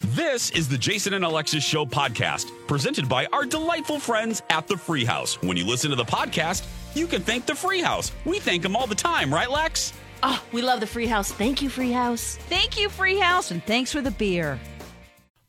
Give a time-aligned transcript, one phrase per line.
[0.00, 4.76] This is the Jason and Alexis Show podcast, presented by our delightful friends at the
[4.76, 5.40] Free House.
[5.40, 8.12] When you listen to the podcast, you can thank the Free House.
[8.26, 9.94] We thank them all the time, right, Lex?
[10.22, 11.32] Oh, we love the Free House.
[11.32, 12.36] Thank you, Free House.
[12.50, 14.60] Thank you, Free House, and thanks for the beer.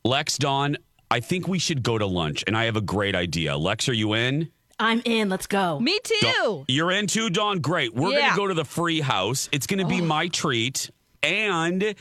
[0.06, 0.78] Lex, Dawn,
[1.12, 3.58] I think we should go to lunch, and I have a great idea.
[3.58, 4.50] Lex, are you in?
[4.80, 5.28] I'm in.
[5.28, 5.78] Let's go.
[5.82, 6.16] Me too.
[6.22, 7.60] Dawn- you're in too, Dawn?
[7.60, 7.94] Great.
[7.94, 9.50] We're going to go to the Free House.
[9.52, 10.06] It's going to be oh.
[10.06, 10.90] my treat.
[11.22, 11.96] And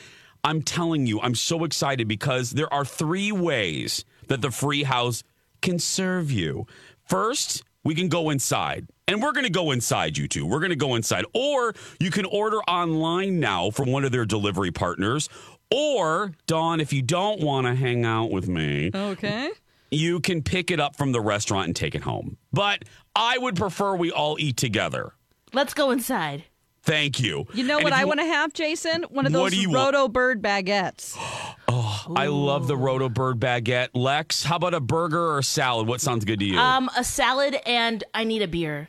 [0.46, 5.24] I'm telling you, I'm so excited because there are three ways that the Free House
[5.60, 6.68] can serve you.
[7.08, 8.86] First, we can go inside.
[9.08, 10.46] And we're going to go inside, you two.
[10.46, 11.24] We're going to go inside.
[11.34, 15.28] Or you can order online now from one of their delivery partners.
[15.68, 19.50] Or, Dawn, if you don't want to hang out with me, Okay.
[19.90, 22.36] you can pick it up from the restaurant and take it home.
[22.52, 22.84] But
[23.16, 25.12] I would prefer we all eat together.
[25.52, 26.44] Let's go inside.
[26.86, 27.46] Thank you.
[27.52, 29.02] You know And what if I want to have, Jason?
[29.10, 29.94] One of What those do you want?
[29.94, 31.16] Roto Bird baguettes.
[31.68, 33.88] Oh, I love the Roto Bird baguette.
[33.92, 35.88] Lex, how about a burger or a salad?
[35.88, 36.56] What sounds good to you?
[36.58, 38.88] Um, a salad and I need a beer.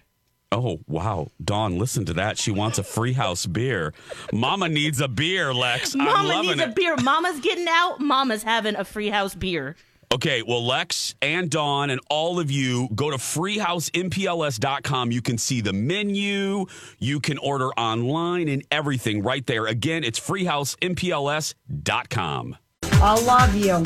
[0.52, 1.27] oh, wow.
[1.44, 2.38] Dawn, listen to that.
[2.38, 3.94] She wants a free house beer.
[4.32, 5.95] Mama needs a beer, Lex.
[5.95, 6.70] I'm Mama needs it.
[6.70, 6.95] a beer.
[6.98, 7.99] Mama's getting out.
[7.99, 9.76] Mama's having a free house beer.
[10.14, 15.12] Okay, well, Lex and Dawn and all of you go to freehousempls.com.
[15.12, 16.66] You can see the menu,
[16.98, 19.67] you can order online and everything right there.
[19.67, 22.58] Again, it's freehousempls.com.
[22.84, 23.84] I love you.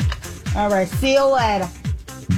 [0.56, 1.68] All right, see you later.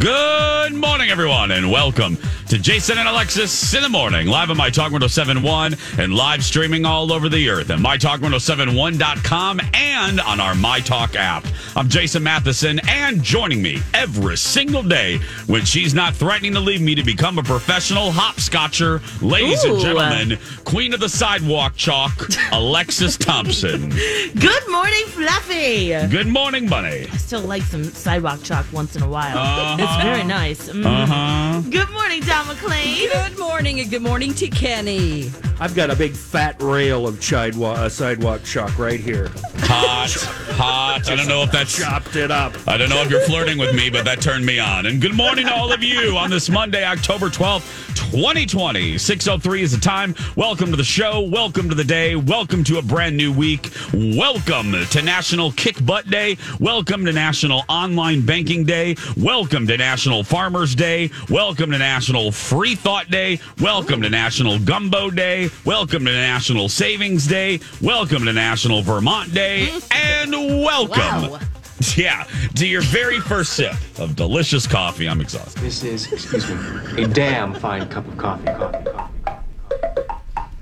[0.01, 2.17] Good morning, everyone, and welcome
[2.55, 6.87] to Jason and Alexis in the morning, live on My Talk 1071 and live streaming
[6.87, 11.45] all over the earth at MyTalk1071.com and on our My Talk app.
[11.75, 16.81] I'm Jason Matheson, and joining me every single day when she's not threatening to leave
[16.81, 22.13] me to become a professional hopscotcher, ladies and gentlemen, queen of the sidewalk chalk,
[22.53, 23.89] Alexis Thompson.
[23.89, 25.89] Good morning, Fluffy.
[26.09, 27.09] Good morning, Bunny.
[27.11, 29.77] I still like some sidewalk chalk once in a while.
[29.81, 30.69] It's very nice.
[30.69, 30.85] Mm.
[30.85, 31.61] Uh-huh.
[31.69, 33.29] Good morning, Dawn McClain.
[33.29, 35.31] Good morning, and good morning to Kenny.
[35.61, 39.31] I've got a big fat rail of sidewalk, uh, sidewalk chalk right here.
[39.61, 40.11] Hot,
[40.57, 41.09] hot.
[41.09, 42.55] I don't know if that's Chopped it up.
[42.67, 44.87] I don't know if you're flirting with me, but that turned me on.
[44.87, 48.99] And good morning to all of you on this Monday, October 12th, 2020.
[48.99, 50.15] 603 is the time.
[50.37, 51.21] Welcome to the show.
[51.21, 52.17] Welcome to the day.
[52.17, 53.71] Welcome to a brand new week.
[53.93, 56.37] Welcome to National Kick Butt Day.
[56.59, 58.97] Welcome to National Online Banking Day.
[59.17, 61.11] Welcome to National Farmers Day.
[61.31, 63.39] Welcome to National Free Thought Day.
[63.61, 65.51] Welcome to National Gumbo Day.
[65.65, 67.61] Welcome to National Savings Day.
[67.81, 69.71] Welcome to National Vermont Day.
[69.91, 71.31] And welcome.
[71.31, 71.41] Wow.
[71.97, 72.25] Yeah,
[72.55, 75.07] to your very first sip of delicious coffee.
[75.07, 75.61] I'm exhausted.
[75.61, 78.47] This is, excuse me, a damn fine cup of coffee.
[78.47, 79.55] Coffee, coffee, coffee.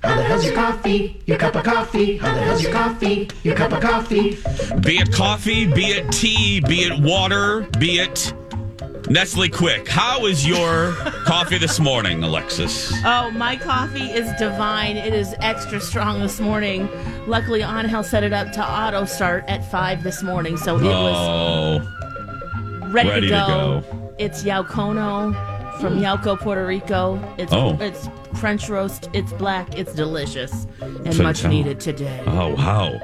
[0.02, 1.22] How the hell's your coffee?
[1.26, 2.16] Your cup of coffee?
[2.16, 3.30] How the hell's your coffee?
[3.44, 4.36] Your cup of coffee?
[4.80, 8.34] Be it coffee, be it tea, be it water, be it
[9.12, 9.88] Nestle Quik.
[9.88, 10.92] How is your
[11.26, 12.90] coffee this morning, Alexis?
[13.04, 14.96] Oh, my coffee is divine.
[14.96, 16.88] It is extra strong this morning.
[17.26, 21.14] Luckily, Angel set it up to auto start at 5 this morning, so it was
[21.84, 23.84] Oh, ready, ready to, to go.
[23.92, 24.14] go.
[24.18, 25.34] It's Yaucono
[25.78, 27.20] from Yauco, Puerto Rico.
[27.36, 27.76] It's Oh.
[27.82, 28.08] it's
[28.40, 29.10] French roast.
[29.12, 29.78] It's black.
[29.78, 32.22] It's delicious and much needed today.
[32.28, 32.98] oh, wow.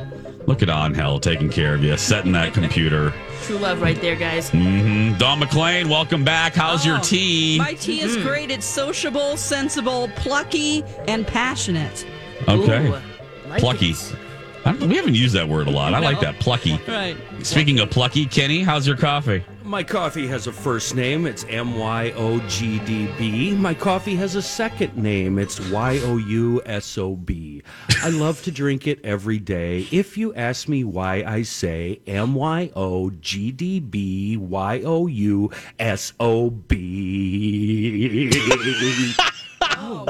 [0.48, 3.12] Look at Angel taking care of you, setting that computer.
[3.42, 4.48] True love right there, guys.
[4.48, 6.54] hmm Dawn McClain, welcome back.
[6.54, 7.58] How's your Oh, tea?
[7.58, 8.50] My tea is great.
[8.50, 12.06] It's sociable, sensible, plucky, and passionate.
[12.48, 12.88] Okay.
[12.88, 12.96] Ooh,
[13.50, 13.94] like Plucky.
[14.64, 15.92] I don't, we haven't used that word a lot.
[15.92, 16.40] I like that.
[16.40, 16.80] Plucky.
[16.88, 17.14] Right.
[17.42, 19.44] Speaking of plucky, Kenny, how's your coffee?
[19.68, 21.26] My coffee has a first name.
[21.26, 23.52] It's M Y O G D B.
[23.52, 25.38] My coffee has a second name.
[25.38, 27.62] It's Y O U S O B.
[28.02, 29.86] I love to drink it every day.
[29.90, 35.06] If you ask me why I say M Y O G D B Y O
[35.06, 38.30] U S O B.
[39.80, 40.04] Oh,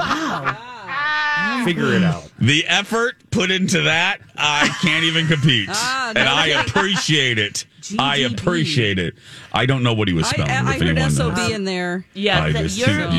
[1.65, 2.29] Figure it out.
[2.39, 5.69] The effort put into that, I can't even compete.
[5.71, 6.69] Ah, no and I kidding.
[6.69, 7.65] appreciate it.
[7.97, 9.15] I appreciate it.
[9.51, 10.51] I don't know what he was I, spelling.
[10.51, 11.51] I if heard SOB knows.
[11.51, 12.05] in there.
[12.13, 13.09] Yeah, I the, just you're too.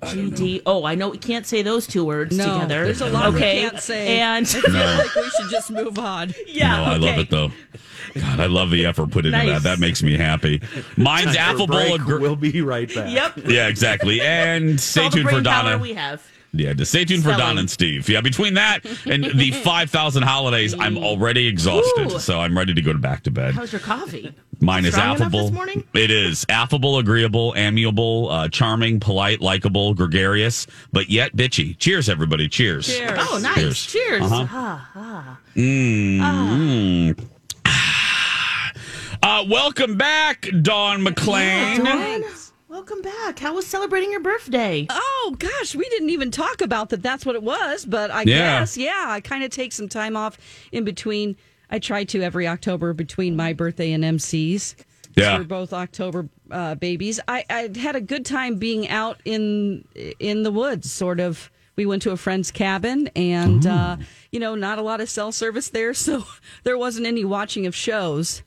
[0.00, 0.62] GD.
[0.66, 2.84] Oh, I know we can't say those two words No, together.
[2.84, 3.64] there's a lot okay.
[3.64, 4.18] we can't say.
[4.20, 4.98] And I feel No.
[4.98, 6.34] like we should just move on.
[6.46, 7.50] yeah, no, I love it though.
[8.14, 9.48] God, I love the effort put into Nice.
[9.48, 9.62] that.
[9.62, 10.60] That makes me happy.
[10.96, 11.66] Mine's For a affable.
[11.68, 12.00] break.
[12.00, 13.10] agr- We'll be right back.
[13.12, 13.48] Yep.
[13.48, 14.20] yeah, exactly.
[14.20, 15.78] And stay tuned for Donna.
[15.78, 16.22] we have.
[16.54, 18.10] Yeah, just stay tuned for Don and Steve.
[18.10, 22.12] Yeah, between that and the 5,000 holidays, I'm already exhausted.
[22.12, 22.18] Ooh.
[22.18, 23.54] So I'm ready to go to back to bed.
[23.54, 24.34] How's your coffee?
[24.62, 25.42] Mine is affable.
[25.42, 25.82] this morning?
[25.92, 31.76] It is affable, agreeable, amiable, uh, charming, polite, likable, gregarious, but yet bitchy.
[31.78, 32.48] Cheers, everybody.
[32.48, 32.86] Cheers.
[32.86, 33.18] Cheers.
[33.20, 33.56] Oh, nice.
[33.56, 33.86] Cheers.
[33.86, 34.22] Cheers.
[34.22, 34.46] Uh-huh.
[34.48, 35.38] Ah, ah.
[35.56, 37.18] Mm.
[39.24, 41.84] Uh, welcome back, Dawn McClain.
[41.84, 42.24] Dawn,
[42.68, 43.40] welcome back.
[43.40, 44.86] How was celebrating your birthday?
[44.90, 47.02] Oh gosh, we didn't even talk about that.
[47.02, 47.84] That's what it was.
[47.84, 48.60] But I Yeah.
[48.60, 50.38] guess, yeah, I kind of take some time off
[50.70, 51.36] in between.
[51.72, 54.76] I try to every October between my birthday and MC's.
[55.16, 55.38] Yeah.
[55.38, 57.18] we're both October uh, babies.
[57.26, 59.86] I, I had a good time being out in
[60.18, 60.92] in the woods.
[60.92, 63.96] Sort of, we went to a friend's cabin, and uh,
[64.30, 66.24] you know, not a lot of cell service there, so
[66.64, 68.42] there wasn't any watching of shows.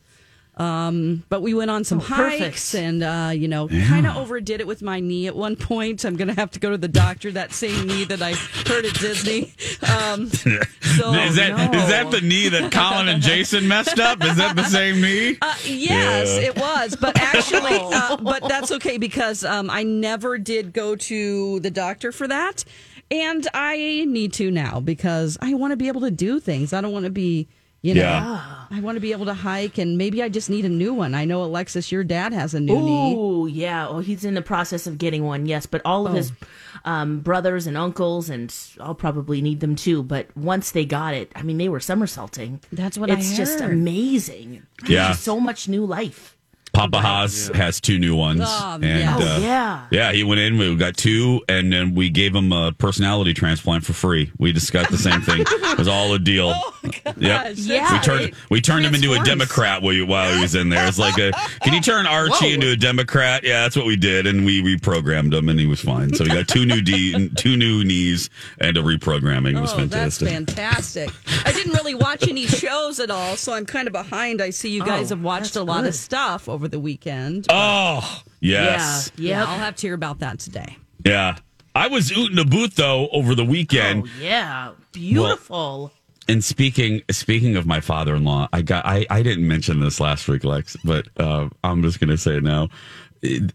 [0.57, 2.41] Um, but we went on some Oh, perfect.
[2.41, 6.05] hikes and, uh, you know, kind of overdid it with my knee at one point.
[6.05, 8.85] I'm going to have to go to the doctor, that same knee that I hurt
[8.85, 9.53] at Disney.
[9.81, 11.87] Um, so, is that is no.
[11.87, 14.23] that the knee that Colin and Jason messed up?
[14.23, 15.37] Is that the same knee?
[15.41, 16.47] Uh, yes, Yeah.
[16.47, 21.59] it was, but actually, uh, but that's okay because um, I never did go to
[21.59, 22.63] the doctor for that,
[23.11, 26.71] and I need to now because I want to be able to do things.
[26.71, 27.49] I don't want to be,
[27.85, 28.41] you know, Yeah.
[28.71, 31.13] I want to be able to hike, and maybe I just need a new one.
[31.13, 33.13] I know Alexis, your dad has a new knee.
[33.15, 33.87] Oh, yeah.
[33.87, 35.65] Oh, he's in the process of getting one, yes.
[35.67, 36.91] But all of his Oh.
[36.91, 40.01] um, brothers and uncles, and I'll probably need them too.
[40.01, 42.59] But once they got it, I mean, they were somersaulting.
[42.71, 43.71] That's what I it's just heard.
[43.71, 44.63] amazing.
[44.87, 45.09] Yeah.
[45.09, 46.34] Just so much new life.
[46.75, 48.41] Papa Haas has two new ones.
[48.43, 49.17] Oh, and, yeah.
[49.17, 49.87] Oh, uh, yeah.
[49.91, 50.57] Yeah, he went in.
[50.57, 54.31] We got two, and then we gave him a personality transplant for free.
[54.37, 55.45] We just got the same thing.
[55.47, 56.49] It was all a deal.
[57.17, 57.53] yep.
[57.55, 57.93] Yeah.
[57.93, 60.87] We turned we turned him into a Democrat while, you- while he was in there.
[60.87, 61.31] It's like a
[61.61, 62.53] can you turn Archie Whoa.
[62.53, 63.43] into a Democrat?
[63.43, 66.13] Yeah, that's what we did, and we reprogrammed him, and he was fine.
[66.13, 68.29] So we got two new D, two new knees,
[68.59, 69.57] and a reprogramming.
[69.57, 70.29] It was Oh, that's fantastic.
[70.29, 71.09] fantastic.
[71.45, 74.41] I didn't really watch any shows at all, so I'm kind of behind.
[74.41, 75.89] I see you guys Oh, have watched a lot good.
[75.89, 77.45] of stuff over the weekend.
[77.49, 79.29] Oh yes, Yeah.
[79.39, 80.77] Yeah, I'll have to hear about that today.
[81.05, 81.37] yeah.
[81.77, 84.05] I was ooting a boot though over the weekend.
[84.07, 84.71] Oh, yeah.
[84.93, 85.91] Beautiful.
[86.27, 89.99] And speaking speaking of my father in law, I got I, I didn't mention this
[89.99, 92.69] last week, Lex, but uh, I'm just gonna say it now.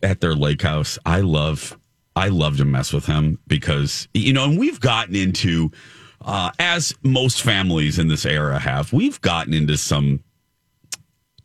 [0.02, 1.78] At their lake house, I love
[2.14, 5.70] I love to mess with him because you know, and we've gotten into
[6.22, 10.22] uh, as most families in this era have, we've gotten into some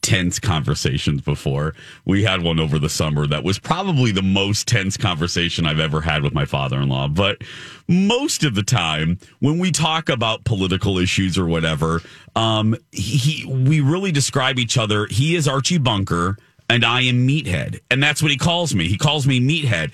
[0.05, 1.73] tense conversations before.
[2.05, 5.99] We had one over the summer that was probably the most tense conversation I've ever
[5.99, 7.07] had with my father in law.
[7.07, 7.41] But
[7.87, 12.01] most of the time, when we talk about political issues or whatever,
[12.35, 15.07] um, he, we really describe each other.
[15.07, 16.37] He is Archie Bunker.
[16.67, 17.81] And I am Meathead.
[17.91, 18.87] And that's what he calls me.
[18.87, 19.91] He calls me Meathead.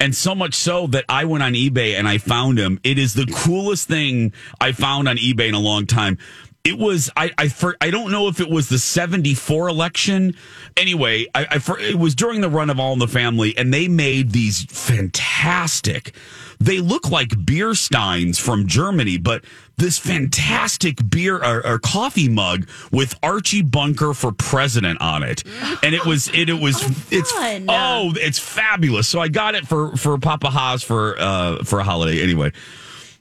[0.00, 2.80] And so much so that I went on eBay and I found him.
[2.82, 6.16] It is the coolest thing I found on eBay in a long time.
[6.64, 10.34] It was I I for, I don't know if it was the '74 election.
[10.78, 13.72] Anyway, I, I for, it was during the run of All in the Family, and
[13.72, 16.14] they made these fantastic.
[16.58, 19.44] They look like beer steins from Germany, but
[19.76, 25.42] this fantastic beer or, or coffee mug with Archie Bunker for president on it,
[25.82, 27.66] and it was it, it was it's fun.
[27.68, 29.06] oh it's fabulous.
[29.06, 32.52] So I got it for for Papa Haas for uh for a holiday anyway.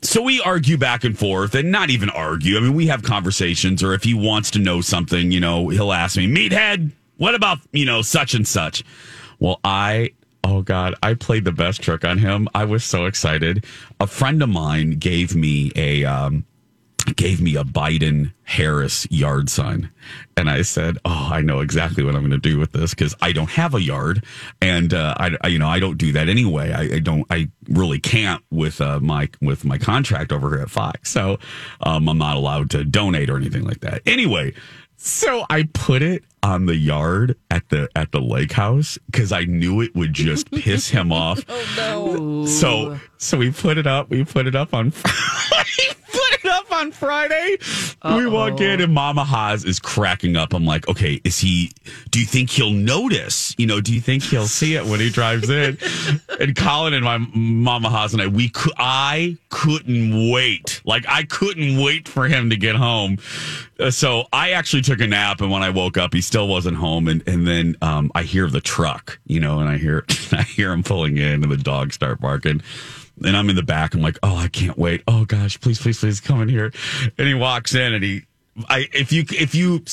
[0.03, 2.57] So we argue back and forth, and not even argue.
[2.57, 5.93] I mean, we have conversations, or if he wants to know something, you know, he'll
[5.93, 8.83] ask me, Meathead, what about, you know, such and such?
[9.39, 10.11] Well, I,
[10.43, 12.49] oh God, I played the best trick on him.
[12.53, 13.65] I was so excited.
[14.01, 16.45] A friend of mine gave me a, um,
[17.15, 19.89] gave me a Biden Harris yard sign.
[20.35, 23.15] And I said, Oh, I know exactly what I'm going to do with this because
[23.21, 24.23] I don't have a yard.
[24.61, 26.71] And, uh, I, I, you know, I don't do that anyway.
[26.71, 30.69] I, I don't, I really can't with, uh, my, with my contract over here at
[30.69, 31.09] Fox.
[31.11, 31.39] So,
[31.81, 34.01] um, I'm not allowed to donate or anything like that.
[34.05, 34.53] Anyway,
[35.05, 39.43] so I put it on the yard at the at the lake house because I
[39.43, 41.43] knew it would just piss him off.
[41.49, 42.45] Oh no!
[42.45, 44.09] So so we put it up.
[44.09, 44.85] We put it up on.
[44.85, 47.57] we put it up on Friday.
[48.03, 50.53] We walk in and Mama Haas is cracking up.
[50.53, 51.71] I'm like, okay, is he?
[52.11, 53.55] Do you think he'll notice?
[53.57, 55.77] You know, do you think he'll see it when he drives in?
[56.39, 58.73] and Colin and my Mama Haas and I, we could.
[58.77, 60.81] I couldn't wait.
[60.83, 63.17] Like I couldn't wait for him to get home.
[63.79, 66.75] Uh, so I actually took a nap, and when I woke up, he still wasn't
[66.75, 67.07] home.
[67.07, 70.73] And and then um, I hear the truck, you know, and I hear I hear
[70.73, 72.61] him pulling in, and the dogs start barking.
[73.23, 73.93] And I'm in the back.
[73.93, 75.03] I'm like, oh, I can't wait.
[75.07, 76.71] Oh gosh, please, please, please come in here.
[77.17, 78.23] And he walks in, and he,
[78.69, 79.83] I, if you, if you.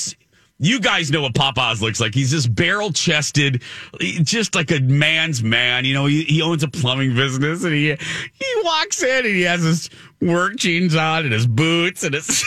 [0.63, 2.15] You guys know what Pop Haas looks like.
[2.15, 3.63] He's just barrel chested,
[3.99, 5.87] just like a man's man.
[5.87, 9.41] You know, he, he owns a plumbing business and he he walks in and he
[9.41, 9.89] has his
[10.21, 12.27] work jeans on and his boots and his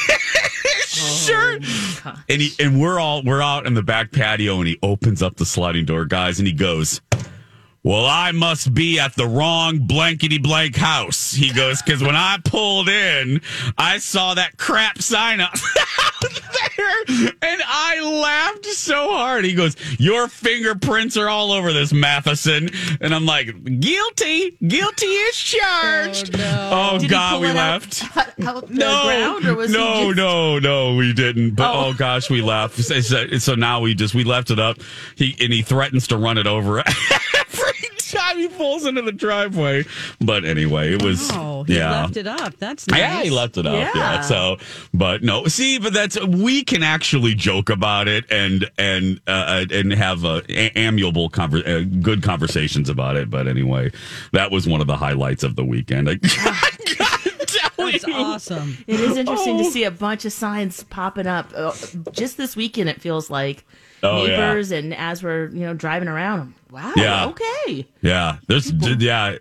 [0.94, 1.64] shirt.
[2.06, 5.24] Oh, and he and we're all we're out in the back patio and he opens
[5.24, 7.02] up the sliding door, guys, and he goes,
[7.86, 11.34] Well, I must be at the wrong blankety blank house.
[11.34, 13.42] He goes, because when I pulled in,
[13.78, 15.54] I saw that crap sign up
[16.22, 19.44] there and I laughed so hard.
[19.44, 22.70] He goes, Your fingerprints are all over this, Matheson.
[23.02, 23.48] And I'm like,
[23.82, 26.36] Guilty, guilty is charged.
[26.36, 27.00] Oh, no.
[27.04, 30.16] Oh, God, we out- left out, no, ground, or was no, just...
[30.18, 31.56] no, no, we didn't.
[31.56, 31.94] But oh, Oh.
[31.94, 32.78] gosh, we left.
[32.82, 34.78] So, so- so now we just we left it up.
[35.16, 36.82] He and he threatens to run it over
[38.34, 39.84] time he pulls into the driveway.
[40.20, 41.92] But anyway, it was Oh, he yeah.
[42.02, 42.58] left it up.
[42.58, 43.00] That's nice.
[43.00, 43.74] Yeah, he left it up.
[43.76, 43.92] Yeah.
[43.96, 44.22] Yeah.
[44.22, 44.58] So,
[44.94, 49.92] but no, see, but that's we can actually joke about it and and uh, and
[49.94, 53.30] have uh, a- amiable, conver- uh, good conversations about it.
[53.30, 53.92] But anyway,
[54.32, 56.10] that was one of the highlights of the weekend.
[56.10, 56.20] I,
[57.94, 58.06] I That's
[58.52, 58.78] awesome.
[58.88, 59.64] It is interesting Oh.
[59.64, 61.74] to see a bunch of signs popping up uh,
[62.12, 62.90] just this weekend.
[62.90, 63.66] It feels like
[64.02, 64.32] Oh, yeah.
[64.38, 67.26] neighbors, and as we're you know driving around, wow, Yeah.
[67.28, 69.38] okay, Yeah, there's d- yeah,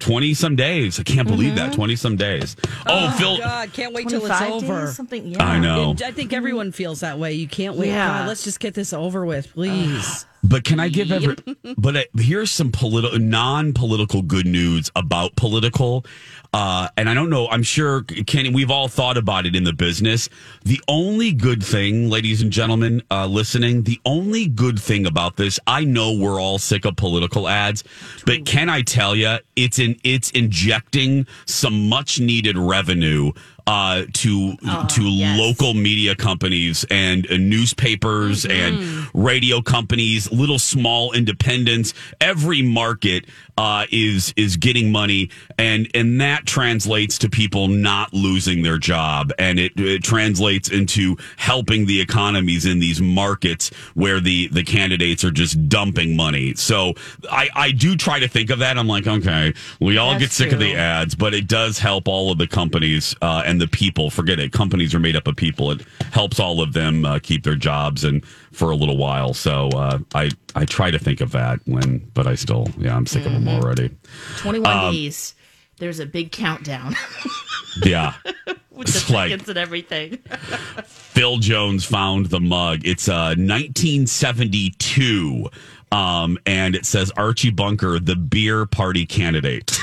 [0.00, 0.98] twenty some days.
[0.98, 2.56] I can't believe that twenty some days.
[2.86, 4.86] Oh, Phil, God, can't wait till it's 25 over.
[4.86, 5.26] days, something.
[5.26, 5.90] Yeah, I know.
[5.90, 7.34] And I think everyone feels that way.
[7.34, 7.88] You can't wait.
[7.88, 8.20] Yeah.
[8.20, 10.24] God, let's just get this over with, please.
[10.44, 11.36] But can I give every?
[11.76, 16.04] But uh, here's some political, non-political good news about political.
[16.52, 17.48] Uh, and I don't know.
[17.48, 20.28] I'm sure, Kenny, we've all thought about it in the business.
[20.64, 25.58] The only good thing, ladies and gentlemen, uh, listening, the only good thing about this,
[25.66, 27.82] I know we're all sick of political ads,
[28.24, 33.32] but can I tell you, it's in it's injecting some much needed revenue
[33.66, 35.38] uh, to to yes.
[35.38, 41.94] local media companies and uh, newspapers and radio companies, little small independents.
[42.20, 43.26] Every market
[43.56, 49.32] uh, is is getting money, and and that translates to people not losing their job,
[49.38, 55.24] and it, it translates into helping the economies in these markets where the the candidates
[55.24, 56.54] are just dumping money.
[56.54, 56.94] So
[57.30, 58.78] I I do try to think of that.
[58.78, 62.08] I'm like, okay, we all That's get sick of the ads, but it does help
[62.08, 64.10] all of the companies uh, and the people.
[64.10, 64.52] Forget it.
[64.52, 65.70] Companies are made up of people.
[65.70, 65.82] It
[66.12, 69.34] helps all of them uh, keep their jobs and for a little while.
[69.34, 73.06] So uh, I I try to think of that when, but I still yeah I'm
[73.06, 73.90] sick of them already.
[74.38, 75.34] twenty-one Um, days.
[75.78, 76.94] There's a big countdown
[77.84, 78.14] Yeah.
[78.70, 80.18] with the like- tickets and everything.
[80.86, 82.82] Phil Jones found the mug.
[82.84, 85.48] It's uh, 1972.
[85.92, 89.78] Um, and it says Archie Bunker, the beer party candidate.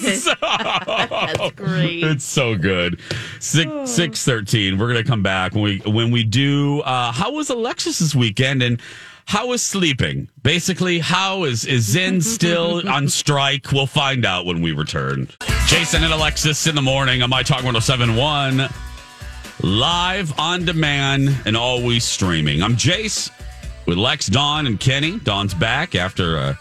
[0.40, 2.04] That's great.
[2.04, 3.00] It's so good.
[3.40, 4.78] Six six thirteen.
[4.78, 6.80] We're gonna come back when we when we do.
[6.80, 8.80] Uh, how was Alexis this weekend and
[9.26, 10.28] how is sleeping?
[10.42, 13.72] Basically, how is is Zen still on strike?
[13.72, 15.28] We'll find out when we return.
[15.66, 18.68] Jason and Alexis in the morning on my talk 1071
[19.62, 22.62] live on demand and always streaming.
[22.62, 23.30] I'm Jace
[23.86, 25.18] with Lex, Dawn, and Kenny.
[25.20, 26.58] Dawn's back after a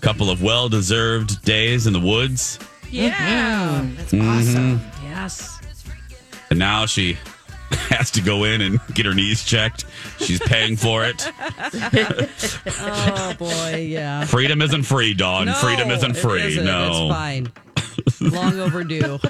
[0.00, 2.58] couple of well deserved days in the woods.
[2.90, 3.80] Yeah.
[3.82, 3.96] Mm-hmm.
[3.96, 4.78] That's awesome.
[4.78, 5.06] Mm-hmm.
[5.06, 5.60] Yes.
[6.50, 7.14] And now she
[7.70, 9.84] has to go in and get her knees checked.
[10.18, 11.28] She's paying for it.
[12.78, 13.86] Oh boy.
[13.88, 14.24] Yeah.
[14.24, 15.46] Freedom isn't free, Dawn.
[15.46, 16.42] No, Freedom isn't it free.
[16.42, 16.64] isn't.
[16.64, 17.08] No.
[17.08, 18.32] it's fine.
[18.32, 19.18] Long overdue.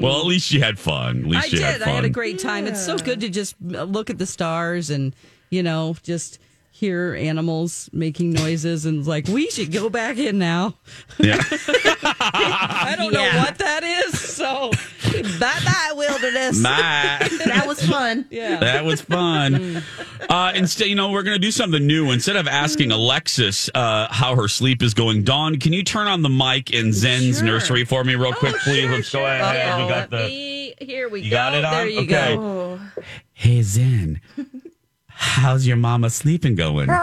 [0.00, 1.24] Well, at least she had fun.
[1.24, 1.64] At least I she did.
[1.64, 1.88] had fun.
[1.88, 2.66] I had a great time.
[2.68, 5.14] It's so good to just look at the stars and
[5.50, 6.38] you know just
[6.78, 10.74] hear animals making noises and like, we should go back in now.
[11.18, 11.38] Yeah.
[12.20, 14.20] I don't know what that is.
[14.20, 14.70] So,
[15.40, 16.62] bye bye, wilderness.
[16.62, 17.28] Bye.
[17.48, 18.26] That was fun.
[18.30, 18.56] Yeah.
[18.60, 19.82] That was fun.
[20.28, 22.10] Uh, instead, you know, we're going to do something new.
[22.12, 26.22] Instead of asking Alexis uh, how her sleep is going, Dawn, can you turn on
[26.22, 27.46] the mic in Zen's Sure.
[27.46, 28.82] nursery for me, real quick, Oh, please?
[28.82, 29.26] sure, Let's go sure.
[29.26, 29.54] ahead.
[29.56, 30.16] Yeah, we got the.
[30.28, 31.36] me- here we You go.
[31.36, 31.72] got it on?
[31.72, 32.36] There you Okay.
[32.36, 32.80] go.
[33.32, 34.20] Hey, Zen,
[35.18, 36.88] how's your mama sleeping going?
[36.90, 36.96] okay,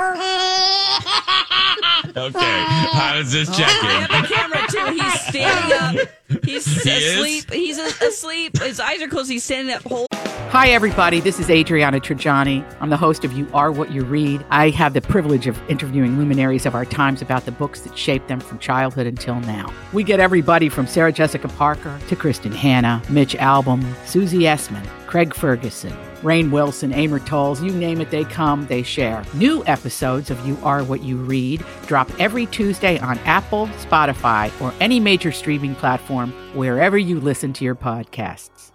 [2.94, 4.10] how does this check I oh, in?
[4.10, 4.86] have a camera too.
[5.04, 6.08] He's standing up.
[6.46, 7.14] He's He is?
[7.16, 7.52] asleep.
[7.52, 8.58] He's a- asleep.
[8.60, 9.30] His eyes are closed.
[9.30, 9.84] He's standing up.
[9.84, 10.08] Whole.
[10.50, 11.20] Hi, everybody.
[11.20, 12.64] This is Adriana Trigiani.
[12.80, 14.46] I'm the host of You Are What You Read.
[14.50, 18.30] I have the privilege of interviewing luminaries of our times about the books that shaped
[18.30, 19.74] them from childhood until now.
[19.92, 25.34] We get everybody from Sarah Jessica Parker to Kristin Hannah, Mitch Albom, Susie Essman, Craig
[25.36, 25.94] Ferguson,
[26.26, 29.24] Rainn Wilson, Amor Towles, you name it, they come, they share.
[29.36, 34.74] New episodes of You Are What You Read drop every Tuesday on Apple, Spotify, or
[34.80, 38.72] any major streaming platform wherever you listen to your podcasts.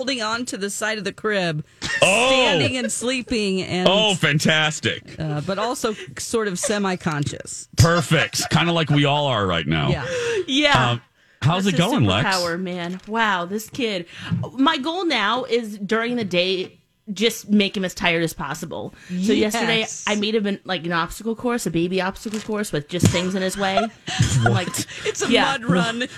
[0.00, 1.64] holding on to the side of the crib,
[2.00, 2.28] Oh.
[2.30, 5.02] standing and sleeping, and Oh, fantastic.
[5.18, 7.68] uh, but also sort of semi-conscious.
[7.76, 8.48] Perfect.
[8.50, 9.88] kind of like we all are right now.
[9.88, 10.06] Yeah.
[10.46, 10.90] Yeah.
[10.90, 11.00] Um,
[11.48, 12.28] how's That's it going, Lex?
[12.28, 13.00] Power, man.
[13.08, 14.06] Wow, this kid.
[14.52, 16.77] My goal now is during the day
[17.12, 18.92] just make him as tired as possible.
[19.08, 22.88] So yesterday I made him an, like an obstacle course, a baby obstacle course with
[22.88, 23.78] just things in his way.
[24.40, 24.68] I'm like
[25.06, 25.56] It's a Yeah.
[25.58, 26.08] mud run.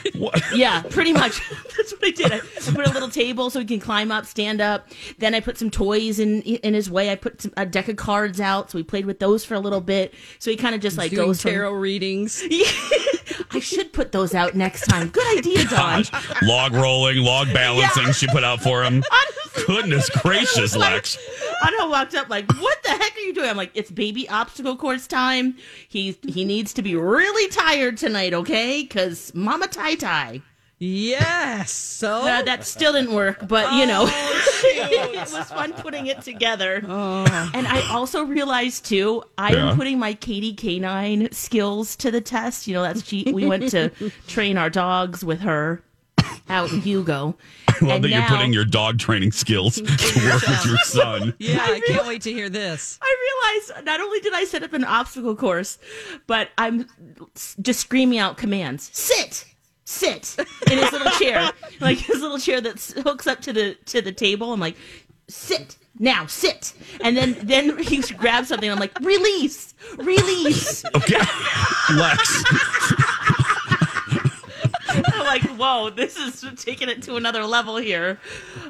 [0.54, 1.40] yeah, pretty much.
[1.76, 2.32] That's what I did.
[2.32, 4.88] I, I put a little table so he can climb up, stand up.
[5.18, 7.10] Then I put some toys in in his way.
[7.10, 9.60] I put some, a deck of cards out, so we played with those for a
[9.60, 10.12] little bit.
[10.38, 12.42] So he kind of just like Doing goes from- tarot readings.
[13.52, 15.08] I should put those out next time.
[15.08, 16.04] Good idea, Don.
[16.42, 19.02] log rolling, log balancing she put out for him.
[19.10, 19.49] Honestly.
[19.66, 21.18] Goodness gracious, Lex.
[21.66, 24.76] Anna walked up like, "What the heck are you doing?" I'm like, "It's baby obstacle
[24.76, 25.56] course time.
[25.88, 28.82] He he needs to be really tired tonight, okay?
[28.82, 30.42] Because Mama Tai Tai."
[30.82, 31.72] Yes.
[31.72, 36.22] So Uh, that still didn't work, but you know, Oh, it was fun putting it
[36.22, 36.76] together.
[36.82, 39.70] And I also realized too, I Yeah.
[39.72, 42.66] am putting my Katie Canine skills to the test.
[42.66, 43.30] You know, that's she.
[43.30, 43.90] We went to
[44.26, 45.82] train our dogs with her
[46.50, 47.36] out in Hugo.
[47.68, 51.34] I love And that you're putting your dog training skills to work with your son.
[51.38, 52.98] yeah, I can't wait to hear this.
[53.00, 55.78] I realized not only did I set up an obstacle course,
[56.26, 56.86] but I'm
[57.62, 58.90] just screaming out commands.
[58.92, 59.46] Sit,
[59.84, 60.36] sit
[60.70, 64.12] in his little chair, like his little chair that hooks up to the to the
[64.12, 64.52] table.
[64.52, 64.76] I'm like,
[65.28, 68.70] sit now, sit, and then then he grabs something.
[68.70, 70.84] I'm like, release, release.
[70.94, 71.20] Okay.
[71.94, 72.44] Lex.
[75.30, 78.18] I'm like, whoa, this is taking it to another level here.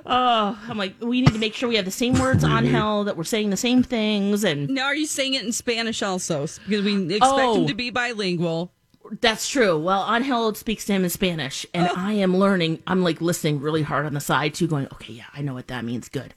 [0.05, 2.71] Oh, I'm like, we need to make sure we have the same words on mhm.
[2.71, 6.03] hell, that we're saying the same things, and Now, are you saying it in Spanish
[6.03, 6.43] also?
[6.43, 7.61] Because we expect Oh.
[7.63, 8.73] him to be bilingual.
[9.21, 9.79] That's true.
[9.79, 11.95] Well, Angel speaks to him in Spanish, and Oh.
[11.97, 12.83] I am learning.
[12.87, 15.69] I'm like listening really hard on the side too, going, okay, yeah, I know what
[15.69, 16.09] that means.
[16.09, 16.35] Good.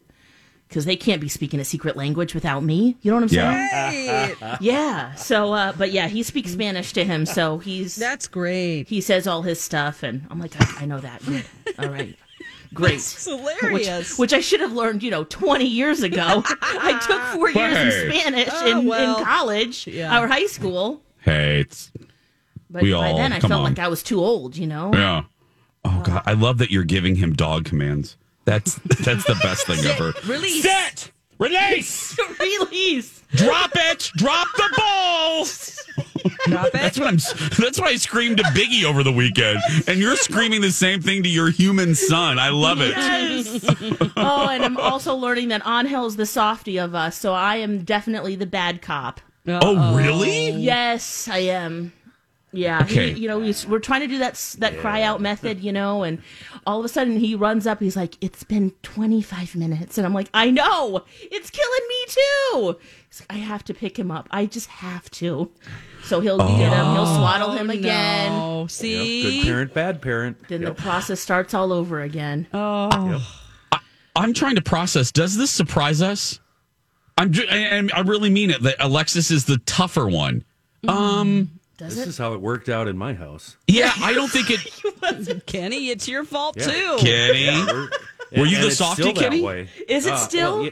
[0.74, 2.98] Because they can't be speaking a secret language without me.
[3.04, 3.70] You know what I'm Yeah.
[3.92, 4.36] saying?
[4.42, 4.58] Right.
[4.62, 5.14] Yeah.
[5.14, 8.88] So, uh, but yeah, he speaks Spanish to him, so he's That's great.
[8.88, 11.24] he says all his stuff, and I'm like, I, I know that.
[11.24, 11.46] Good.
[11.78, 12.16] All right.
[12.74, 12.96] Great.
[12.96, 14.18] It's Which, hilarious.
[14.18, 16.42] which I should have learned, you know, 20 years ago.
[16.64, 18.06] I took four years Hey.
[18.06, 19.20] in Spanish Oh, in, well.
[19.20, 20.20] in college Yeah.
[20.20, 21.04] or high school.
[21.22, 21.92] Hey, it's
[22.72, 23.64] But We by all- then I felt on.
[23.64, 24.90] like I was too old, you know?
[24.92, 25.22] yeah.
[25.86, 28.18] Oh god, I love that you're giving him dog commands.
[28.45, 30.13] That's that's the best thing ever.
[30.25, 30.63] Release.
[30.63, 31.12] Sit.
[31.39, 32.17] Release.
[32.39, 33.23] Release.
[33.36, 34.12] Drop it.
[34.15, 35.45] Drop the ball.
[36.47, 36.73] Drop it.
[36.73, 37.17] That's what I'm.
[37.58, 41.23] That's why I screamed to Biggie over the weekend, and you're screaming the same thing
[41.23, 42.38] to your human son.
[42.38, 42.91] I love it.
[42.91, 43.65] Yes.
[44.15, 48.36] oh, and I'm also learning that Angel's the softy of us, so I am definitely
[48.36, 49.19] the bad cop.
[49.47, 50.51] Oh, really?
[50.51, 51.91] Yes, I am.
[52.54, 55.60] Yeah, he- you know, he's, we're trying to do that s- that cry out method,
[55.62, 56.22] you know, and
[56.68, 57.80] all of a sudden he runs up.
[57.80, 62.80] He's like, "It's been 25 minutes," and I'm like, "I know, it's killing me too."
[63.10, 64.28] He's like, I have to pick him up.
[64.32, 65.52] I just have to.
[66.04, 66.94] So he'll get him.
[66.94, 68.32] He'll swaddle him again.
[68.32, 69.39] Oh, Yep, see?
[69.42, 70.48] good parent, bad parent.
[70.48, 70.76] Then Yep.
[70.78, 72.48] the process starts all over again.
[72.54, 73.24] Oh,
[74.16, 75.12] I'm trying to process.
[75.12, 76.39] Does this surprise us?
[77.18, 77.32] I'm.
[77.32, 78.62] ju- And I really mean it.
[78.63, 80.44] That Alexis is the tougher one.
[80.88, 81.50] Um.
[81.78, 82.10] Does This it?
[82.10, 83.58] is how it worked out in my house.
[83.68, 85.46] Yeah, I don't think it.
[85.48, 86.66] Kenny, it's your fault Yeah.
[86.68, 86.98] too.
[87.00, 87.88] Kenny, We're-
[88.38, 89.40] Were you the softy Kenny?
[89.40, 89.70] that way.
[89.88, 90.54] Is it Uh, still?
[90.62, 90.70] well, yeah,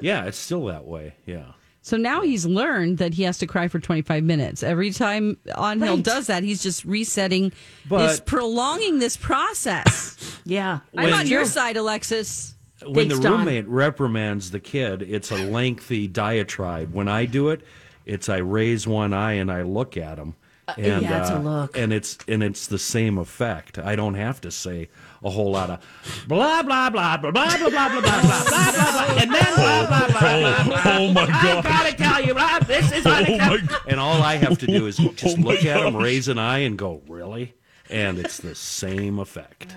[0.00, 1.14] yeah, it's still that way.
[1.26, 1.44] Yeah.
[1.82, 4.62] So now he's learned that he has to cry for 25 minutes.
[4.62, 6.04] Every time Angel Right.
[6.04, 7.52] does that, he's just resetting,
[7.88, 10.16] But- is prolonging this process.
[10.44, 10.80] Yeah.
[10.96, 12.54] I'm When- on your side, Alexis.
[12.82, 13.38] when Thanks, the Don.
[13.40, 16.92] roommate reprimands the kid, it's a lengthy diatribe.
[16.94, 17.60] When I do it,
[18.06, 20.34] it's I raise one eye and I look at him.
[20.78, 21.76] And, Uh, yeah, it's a uh, look.
[21.78, 23.78] and it's and it's the same effect.
[23.78, 24.88] I don't have to say
[25.22, 25.80] a whole lot of
[26.28, 29.54] blah blah blah blah blah blah blah blah blah blah blah blah blah, and then
[29.54, 30.82] blah blah blah blah blah.
[30.96, 31.44] Oh my god!
[31.58, 33.76] I've got to tell you, blah, this is Oh unacceptable.
[33.88, 36.58] And all I have to do is just Oh look at him, raise an eye,
[36.58, 37.54] and go, really?
[37.88, 39.76] And it's the same effect.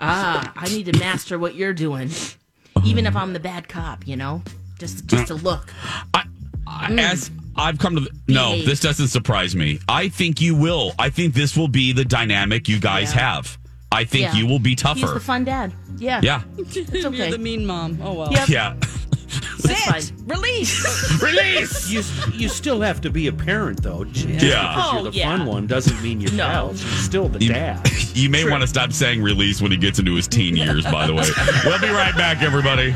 [0.00, 2.10] Ah, I need to master what you're doing,
[2.84, 4.06] even if I'm the bad cop.
[4.06, 4.42] You know,
[4.78, 5.72] just just a look.
[6.14, 6.24] I,
[6.66, 9.80] I, as I've come to the, no, this doesn't surprise me.
[9.88, 10.92] I think you will.
[10.98, 13.32] I think this will be the dynamic you guys Yeah.
[13.34, 13.58] have.
[13.90, 14.34] I think Yeah.
[14.34, 15.20] you will be He's the tougher.
[15.20, 15.72] fun dad.
[15.98, 16.20] Yeah.
[16.22, 16.42] Yeah.
[16.58, 17.16] It's okay.
[17.16, 17.98] You're the mean mom.
[18.02, 18.32] Oh well.
[18.32, 18.48] Yep.
[18.48, 18.74] Yeah.
[19.62, 20.26] That's fine.
[20.26, 21.20] Release.
[21.22, 21.90] Release.
[21.90, 22.02] You
[22.38, 24.04] you still have to be a parent though.
[24.04, 24.38] Just Yeah.
[24.68, 25.36] because Oh, you're the yeah.
[25.36, 26.68] fun one doesn't mean you're No.
[26.74, 27.90] You're still the You- dad.
[28.14, 31.06] You may want to stop saying release when he gets into his teen years, by
[31.06, 31.24] the way.
[31.64, 32.94] We'll be right back, everybody.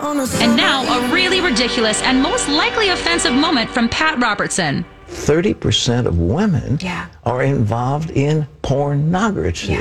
[0.00, 4.84] And now, a really ridiculous and most likely offensive moment from Pat Robertson.
[5.08, 7.06] 30% of women Yeah.
[7.24, 9.76] are involved in pornography.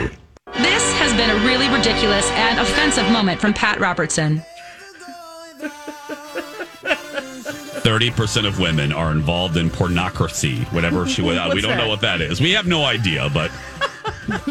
[0.55, 4.41] This has been a really ridiculous and offensive moment from Pat Robertson.
[6.83, 11.37] 30% of women are involved in pornocracy, whatever she would.
[11.53, 12.41] we don't know what that is.
[12.41, 13.51] We have no idea, but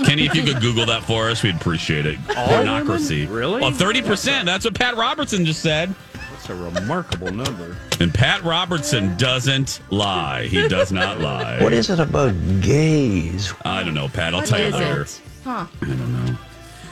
[0.05, 2.19] Kenny, if you could Google that for us, we'd appreciate it.
[2.29, 3.29] pornocracy.
[3.31, 3.61] Really?
[3.61, 4.45] Well, 30%.
[4.45, 5.95] That's what Pat Robertson just said.
[6.33, 7.77] That's a remarkable number.
[8.01, 10.45] And Pat Robertson doesn't lie.
[10.47, 11.63] He does not lie.
[11.63, 13.53] What is it about gays?
[13.65, 14.35] I don't know, Pat.
[14.35, 15.03] I'll What tell you is later.
[15.03, 15.21] it?
[15.45, 15.67] Huh.
[15.83, 16.37] I don't know.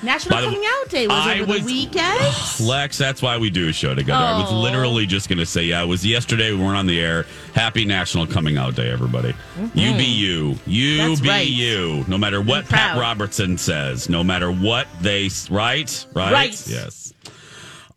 [0.05, 2.21] National the Coming Out Day was I over was- the weekend.
[2.61, 4.23] Lex, that's why we do a show together.
[4.25, 4.61] I was Oh.
[4.61, 6.53] literally just going to say, yeah, it was yesterday.
[6.53, 7.27] We weren't on the air.
[7.55, 9.35] Happy National Coming Out Day, everybody.
[9.75, 10.59] You be you.
[10.67, 11.09] You Mm-hmm.
[11.09, 11.47] That's be right.
[11.49, 12.05] you.
[12.09, 12.99] No matter what Pat.
[12.99, 16.07] Robertson says, no matter what they, right?
[16.13, 16.33] Right?
[16.33, 16.67] Right.
[16.69, 17.13] Yes.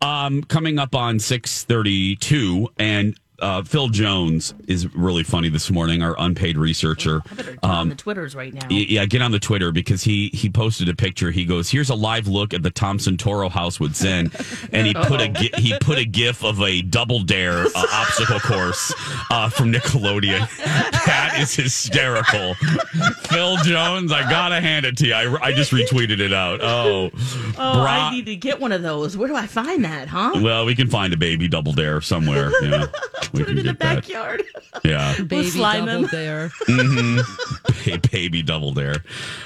[0.02, 6.15] Um, coming up on 632 and uh, Phil Jones is really funny this morning, our
[6.17, 7.21] unpaid researcher.
[7.36, 8.67] Better on the Twitters right now.
[8.69, 11.30] Yeah, get on the Twitter because he he posted a picture.
[11.30, 14.32] He goes, "Here's a live look at the Thompson Toro house with Zen,"
[14.71, 18.93] and he put a he put a gif of a double dare uh, obstacle course
[19.30, 20.47] uh, from Nickelodeon.
[21.06, 22.56] that is hysterical.
[23.26, 25.13] Phil Jones, I gotta hand it to you.
[25.13, 26.60] I, I just retweeted it out.
[26.63, 29.15] Oh, oh, Bra- I need to get one of those.
[29.15, 30.32] Where do I find that, huh?
[30.41, 32.52] well, we can find a baby double dare somewhere.
[32.62, 32.88] Yeah,
[33.34, 33.96] we Put can it in the get that.
[33.96, 34.44] backyard.
[34.84, 35.16] Yeah.
[35.24, 36.10] Baby slime double him.
[36.12, 36.52] there.
[36.68, 39.04] Ba- baby double dare.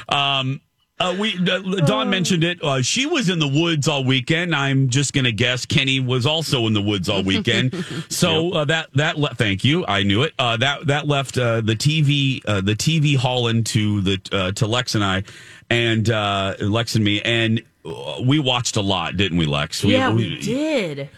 [0.10, 0.62] Um,
[1.00, 2.64] uh, we uh, Dawn mentioned it.
[2.64, 4.54] Uh, she was in the woods all weekend.
[4.54, 7.74] I'm just going to guess Kenny was also in the woods all weekend.
[8.10, 9.84] so uh, that that le- thank you.
[9.88, 10.34] I knew it.
[10.38, 14.68] Uh, that that left uh, the TV uh, the TV Holland to the uh, to
[14.68, 15.24] Lex and I
[15.72, 17.64] and uh, Lex and me and.
[17.84, 19.84] uh, We watched a lot, didn't we, Lex?
[19.84, 21.10] We- yeah, we did.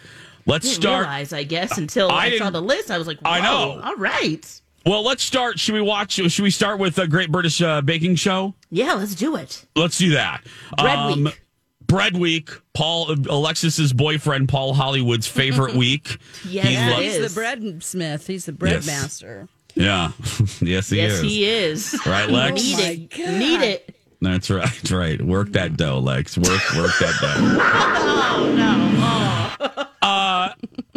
[0.45, 0.99] Let's Didn't start.
[1.01, 2.91] realize, I guess, until I I, saw the list.
[2.91, 3.81] I was like, Whoa, I know.
[3.83, 4.61] All right.
[4.85, 5.59] Well, let's start.
[5.59, 6.13] Should we watch?
[6.13, 8.53] Should we start with a Great British uh, Baking Show?
[8.69, 9.65] Yeah, let's do it.
[9.75, 10.43] Let's do that.
[10.77, 11.41] Bread week.
[11.87, 12.49] Bread week.
[12.73, 16.17] Paul Alexis's boyfriend Paul Hollywood's favorite week.
[16.45, 18.27] Yes, He it lo- He's the bread smith.
[18.27, 18.87] He's the bread Yes.
[18.87, 19.47] master.
[19.75, 20.11] Yeah.
[20.61, 21.21] yes, he yes, is.
[21.21, 21.99] he is.
[22.05, 22.61] Right, Lex?
[22.61, 23.09] Need Oh my it.
[23.09, 23.39] God.
[23.39, 23.95] Need it.
[24.21, 24.63] That's right.
[24.65, 25.21] That's right.
[25.21, 26.37] Work that dough, Lex.
[26.37, 27.59] Work work that dough.
[28.35, 29.59] Oh no.
[29.59, 29.85] Uh,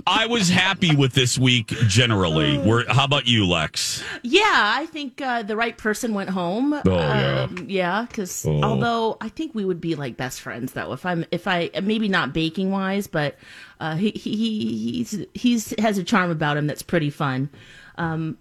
[0.07, 2.59] I was happy with this week generally.
[2.59, 4.05] Where, how about you, Lex?
[4.23, 6.73] Yeah, I think uh, the right person went home.
[6.75, 7.49] Oh yeah.
[7.67, 8.63] yeah, because Oh.
[8.63, 12.09] although I think we would be like best friends though, if I'm if I maybe
[12.09, 13.37] not baking wise, but
[13.81, 17.51] uh, he, he he's he's has a charm about him that's pretty fun.
[17.99, 18.39] Um,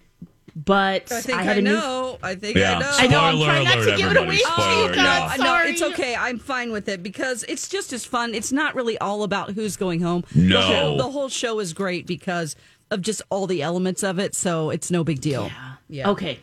[0.56, 2.18] but I think I, had a new know.
[2.24, 2.78] I think Yeah.
[2.78, 2.92] I know.
[2.98, 3.20] I know.
[3.20, 4.64] I'm trying not alert, to give it away everybody.
[4.64, 4.96] to you, yeah.
[4.96, 5.40] God.
[5.40, 5.70] No, Sorry.
[5.72, 6.16] it's okay.
[6.16, 8.34] I'm fine with it because it's just as fun.
[8.34, 10.24] It's not really all about who's going home.
[10.34, 10.62] No.
[10.62, 12.56] the whole, the whole show is great because
[12.90, 14.34] of just all the elements of it.
[14.34, 15.52] So it's no big deal.
[15.90, 16.10] Yeah.
[16.12, 16.40] Okay.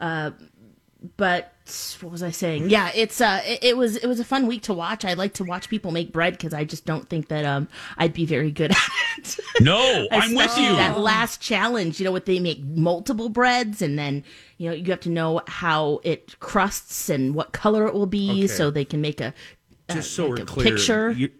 [0.00, 0.32] Uh,
[1.16, 1.51] but
[2.00, 2.70] what was I saying?
[2.70, 5.04] Yeah, it's uh, it, it was it was a fun week to watch.
[5.04, 8.12] I like to watch people make bread because I just don't think that um I'd
[8.12, 8.78] be very good at
[9.18, 9.38] it.
[9.60, 10.74] No, I'm with you.
[10.76, 14.24] That last challenge, you know, what they make multiple breads, and then
[14.58, 18.30] you know you have to know how it crusts and what color it will be,
[18.30, 18.46] Okay.
[18.48, 19.32] so they can make a
[19.88, 21.10] uh, Just so like we're a clear, picture.
[21.12, 21.30] you-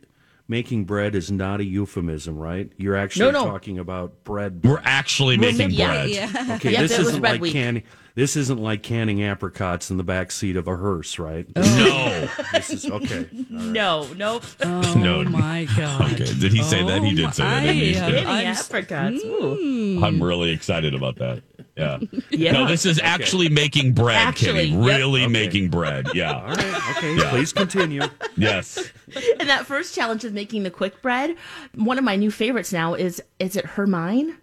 [0.53, 2.71] making bread is not a euphemism, right?
[2.77, 3.45] You're actually No, no.
[3.51, 4.61] talking about bread.
[4.63, 6.11] We're actually making yeah, bread.
[6.11, 6.55] Yeah.
[6.57, 7.53] Okay, Yep, this isn't like week.
[7.55, 7.83] canning.
[8.15, 11.47] This isn't like canning apricots in the back seat of a hearse, right?
[11.57, 11.63] Oh.
[11.63, 12.29] No.
[12.53, 13.27] This is okay.
[13.51, 14.45] no, nope.
[14.63, 15.25] Oh No.
[15.25, 16.13] my god.
[16.13, 16.27] Okay.
[16.27, 17.03] Did he say that?
[17.03, 17.61] He did oh say that.
[17.63, 17.97] didn't he?
[17.97, 18.31] I- Yeah.
[18.31, 19.25] I'm- apricots.
[19.25, 20.05] Ooh.
[20.05, 21.43] I'm really excited about that.
[21.77, 21.99] Yeah.
[22.31, 22.53] Yeah.
[22.53, 24.87] No, this is actually making bread, Actually, Kenny.
[24.87, 24.87] yep.
[24.99, 25.33] Really Okay.
[25.33, 26.07] making bread.
[26.15, 26.45] Yeah.
[26.47, 26.97] right.
[26.97, 27.17] Okay.
[27.17, 27.31] Yeah.
[27.31, 28.03] Please continue.
[28.37, 28.91] Yes.
[29.39, 31.37] And that first challenge of making the quick bread,
[31.75, 34.37] one of my new favorites now is is it Hermine?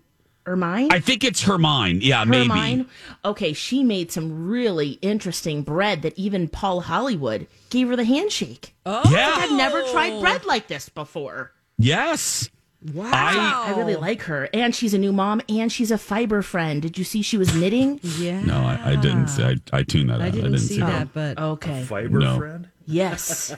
[0.45, 0.91] Hermine?
[0.91, 1.99] I think it's Hermine.
[2.01, 2.47] Yeah, maybe.
[2.49, 2.85] Hermine.
[3.23, 8.73] Okay, she made some really interesting bread that even Paul Hollywood gave her the handshake.
[8.85, 9.33] Oh, Yeah.
[9.35, 11.51] I've never tried bread like this before.
[11.77, 12.49] Yes.
[12.93, 13.09] Wow.
[13.13, 14.47] I- I really like her.
[14.53, 16.81] And she's a new mom and she's a fiber friend.
[16.81, 17.99] Did you see she was knitting?
[18.17, 18.41] yeah.
[18.41, 19.27] No, I, I didn't.
[19.27, 20.21] See, I, I tuned that out.
[20.21, 21.83] I didn't, see, that, but Okay.
[21.83, 22.37] Fiber No.
[22.37, 22.69] friend?
[22.85, 23.55] Yes.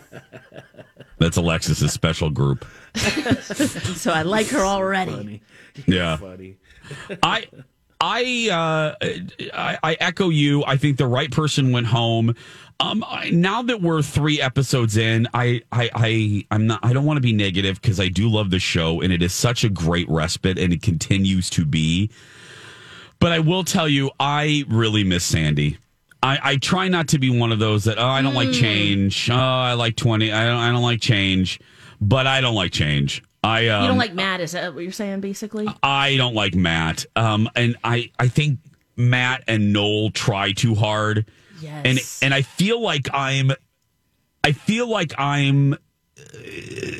[1.19, 2.65] That's Alexis's special group.
[3.95, 5.41] So I like her already.
[5.85, 6.17] Yeah.
[6.17, 6.57] Funny.
[7.21, 7.45] I
[8.01, 9.05] I uh
[9.53, 10.63] I, I echo you.
[10.65, 12.35] I think the right person went home.
[12.81, 16.79] Um, I, now that we're three episodes in, I I, I I'm not.
[16.83, 19.33] I don't want to be negative because I do love the show and it is
[19.33, 22.09] such a great respite and it continues to be.
[23.19, 25.77] But I will tell you, I really miss Sandy.
[26.23, 29.29] I, I try not to be one of those that oh I don't like change.
[29.29, 30.31] Oh, I like twenty.
[30.31, 31.59] I don't I don't like change,
[31.99, 33.23] but I don't like change.
[33.43, 35.67] I um, You don't like Matt, is that what you're saying basically?
[35.81, 37.05] I don't like Matt.
[37.15, 38.59] Um, and I, I think
[38.95, 41.25] Matt and Noel try too hard.
[41.61, 41.85] Yes.
[41.85, 43.51] And and I feel like I'm,
[44.43, 45.77] I feel like I'm uh,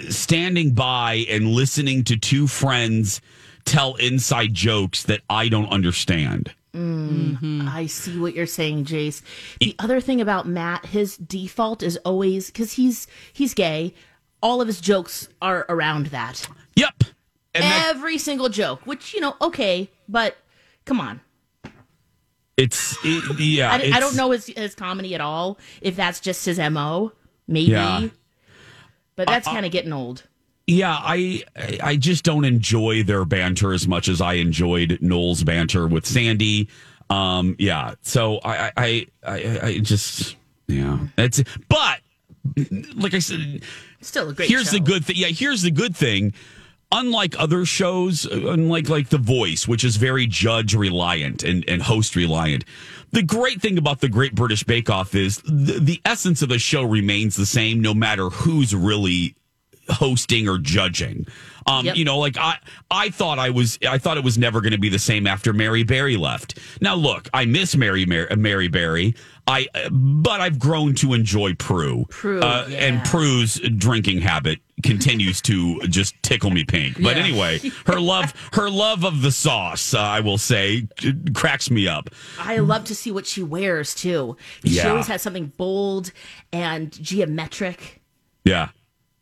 [0.10, 3.22] standing by and listening to two friends
[3.66, 6.54] tell inside jokes that I don't understand.
[6.74, 9.22] I see what you're saying, Jace.
[9.60, 13.94] The other thing about Matt, his default is always because he's he's gay.
[14.42, 16.48] All of his jokes are around that.
[16.76, 17.04] Yep.
[17.54, 20.38] And that, Every single joke, which you know, okay, but
[20.86, 21.22] come on.
[22.58, 23.72] It's it, yeah.
[23.72, 25.58] I, I don't know his his comedy at all.
[25.82, 27.12] If that's just his mo,
[27.48, 27.72] maybe.
[27.72, 28.08] Yeah.
[29.16, 30.24] But that's kind of getting old.
[30.68, 31.44] Yeah, I
[31.84, 36.70] I just don't enjoy their banter as much as I enjoyed Noel's banter with Sandy.
[37.10, 40.38] Um, yeah, so I I I, I just
[40.68, 42.00] yeah, it's but
[42.96, 43.64] like I said,
[44.02, 44.50] Still a great.
[44.50, 44.78] here's show.
[44.78, 45.16] the good thing.
[45.18, 46.34] Yeah, here's the good thing.
[46.94, 52.16] Unlike other shows, unlike like The Voice, which is very judge reliant and, and host
[52.18, 52.66] reliant,
[53.12, 56.60] the great thing about the Great British Bake Off is the, the essence of the
[56.60, 59.36] show remains the same no matter who's really
[59.90, 61.26] hosting or judging.
[61.66, 61.96] Um, Yep.
[61.96, 62.58] you know, like I,
[62.90, 65.54] I thought I was, I thought it was never going to be the same after
[65.54, 66.58] Mary Berry left.
[66.82, 69.16] Now, look, I miss Mary, Mary, Mary Berry.
[69.48, 72.06] I, but I've grown to enjoy Prue.
[72.10, 73.04] Prue, uh, and.
[73.06, 77.02] Prue's drinking habit continues to just tickle me pink.
[77.02, 77.24] But Yeah.
[77.24, 80.88] anyway, her love, her love of the sauce, uh, I will say,
[81.34, 82.10] cracks me up.
[82.40, 84.38] I love to see what she wears too.
[84.64, 84.90] She Yeah.
[84.92, 86.12] always has something bold
[86.54, 88.02] and geometric.
[88.46, 88.70] Yeah.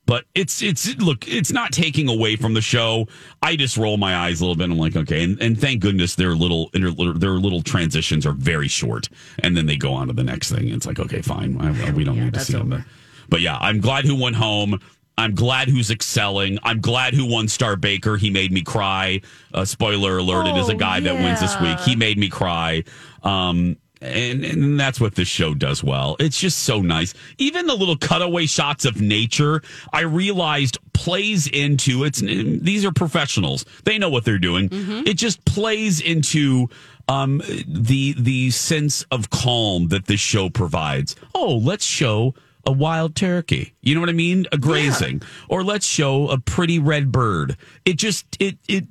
[0.09, 3.07] But it's it's look, it's not taking away from the show.
[3.43, 4.71] I just roll my eyes a little bit.
[4.71, 9.07] I'm like, okay, and, and thank goodness their little their little transitions are very short,
[9.43, 10.69] and then they go on to the next thing.
[10.69, 12.83] It's like, okay, fine, I- we don't Yeah, need to see them.
[13.29, 14.79] But yeah, I'm glad who went home.
[15.19, 16.57] I'm glad who's excelling.
[16.63, 18.17] I'm glad who won Star Baker.
[18.17, 19.21] He made me cry.
[19.53, 21.79] Uh, spoiler alert: It is a Oh, guy that wins this week.
[21.81, 22.83] He made me cry.
[23.21, 26.15] Um, and, and that's what this show does well.
[26.19, 27.13] It's just so nice.
[27.37, 32.19] Even the little cutaway shots of nature, I realized plays into it's.
[32.19, 33.65] These are professionals.
[33.85, 34.69] They know what they're doing.
[35.07, 36.69] It just plays into
[37.07, 41.15] um, the the sense of calm that this show provides.
[41.33, 42.35] Oh, let's show
[42.65, 43.73] a wild turkey.
[43.81, 44.45] You know what I mean?
[44.51, 47.57] A grazing, or let's show a pretty red bird.
[47.85, 48.85] It just it it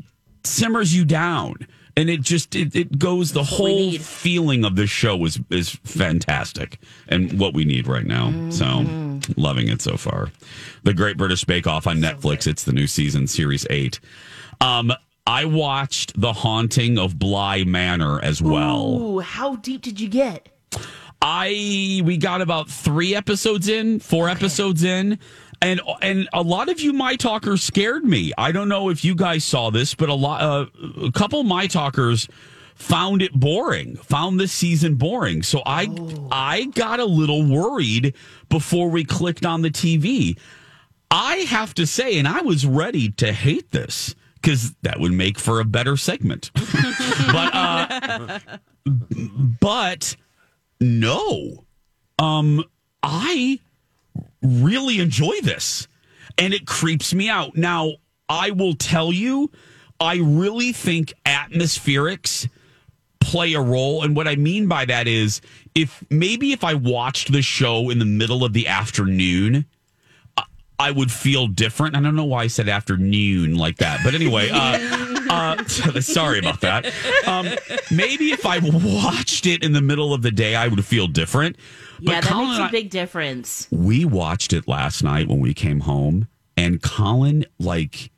[0.44, 1.66] simmers you down.
[1.98, 6.78] And it just it, it goes the whole feeling of this show is is fantastic
[7.08, 8.50] and what we need right now.
[8.50, 10.30] So loving it so far.
[10.84, 12.46] The Great British Bake Off on Netflix.
[12.46, 13.98] It's the new season, series eight.
[14.60, 14.92] Um,
[15.26, 19.00] I watched The Haunting of Bly Manor as well.
[19.00, 20.48] Ooh, how deep did you get?
[21.20, 25.18] I we got about three episodes in, four episodes in,
[25.60, 28.32] and and a lot of you my talkers scared me.
[28.38, 30.66] I don't know if you guys saw this, but a lot, uh,
[31.02, 32.28] a couple my talkers
[32.74, 35.42] found it boring, found this season boring.
[35.42, 35.88] So I
[36.30, 38.14] I got a little worried
[38.48, 40.38] before we clicked on the TV.
[41.10, 45.38] I have to say, and I was ready to hate this because that would make
[45.38, 46.50] for a better segment.
[47.32, 48.38] but uh,
[49.60, 50.16] but
[50.80, 51.64] no,
[52.18, 52.64] um,
[53.02, 53.58] I
[54.42, 55.88] really enjoy this,
[56.36, 57.56] and it creeps me out.
[57.56, 57.92] Now,
[58.28, 59.50] I will tell you,
[60.00, 62.48] I really think atmospherics
[63.20, 64.02] play a role.
[64.04, 65.40] And what I mean by that is
[65.74, 69.64] if maybe if I watched the show in the middle of the afternoon,
[70.78, 71.96] I- would feel different.
[71.96, 74.00] I don't know why I said afternoon like that.
[74.04, 75.62] But anyway, uh, Uh,
[76.00, 76.86] sorry about that.
[77.26, 77.48] Um,
[77.90, 81.56] maybe if I watched it in the middle of the day, I would feel different.
[82.02, 83.66] But yeah, that Colin makes a I- big difference.
[83.70, 88.10] we watched it last night when we came home, and Colin, like,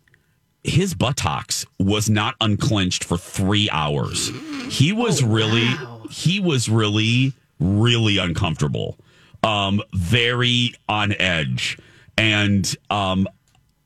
[0.65, 4.31] his buttocks was not unclenched for three hours.
[4.69, 5.69] He was really,
[6.11, 8.99] he was really, really uncomfortable,
[9.43, 11.79] um, very on edge,
[12.19, 13.27] and um,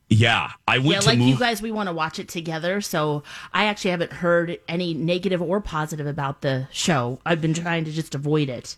[0.09, 1.29] yeah, I went Yeah, to like move.
[1.29, 2.81] you guys, we want to watch it together.
[2.81, 7.21] So I actually haven't heard any negative or positive about the show.
[7.25, 8.77] I've been trying to just avoid it.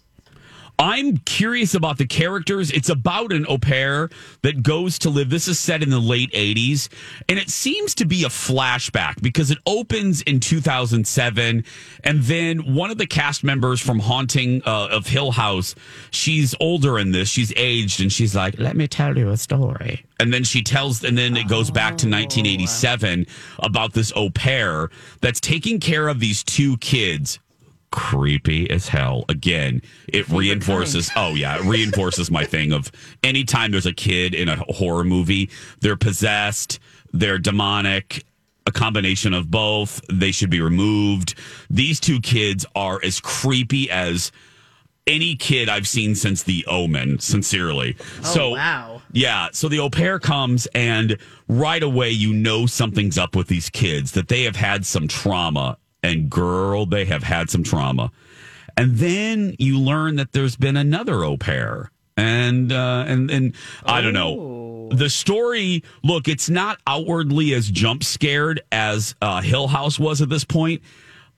[0.78, 2.70] I'm curious about the characters.
[2.70, 4.10] It's about an au pair
[4.42, 5.30] that goes to live.
[5.30, 6.88] This is set in the late 80s,
[7.28, 11.64] and it seems to be a flashback because it opens in 2007.
[12.04, 15.74] And then one of the cast members from Haunting uh, of Hill House,
[16.10, 20.04] she's older in this, she's aged, and she's like, Let me tell you a story.
[20.20, 23.26] And then she tells, and then it goes back to 1987
[23.58, 27.38] about this au pair that's taking care of these two kids
[27.90, 29.24] creepy as hell.
[29.28, 31.10] Again, it reinforces.
[31.16, 32.90] Oh yeah, it reinforces my thing of
[33.22, 36.78] anytime there's a kid in a horror movie, they're possessed,
[37.12, 38.24] they're demonic.
[38.68, 40.00] A combination of both.
[40.12, 41.36] They should be removed.
[41.70, 44.32] These two kids are as creepy as
[45.06, 47.20] any kid I've seen since The Omen.
[47.20, 47.96] Sincerely.
[48.00, 49.02] Oh, so wow.
[49.12, 49.50] yeah.
[49.52, 54.10] So the au pair comes, and right away, you know something's up with these kids,
[54.12, 55.78] that they have had some trauma.
[56.06, 58.12] And girl, they have had some trauma.
[58.76, 61.90] And then you learn that there's been another au pair.
[62.16, 64.88] And, uh, and, and I don't know.
[64.92, 70.28] The story, look, it's not outwardly as jump scared as uh, Hill House was at
[70.28, 70.80] this point,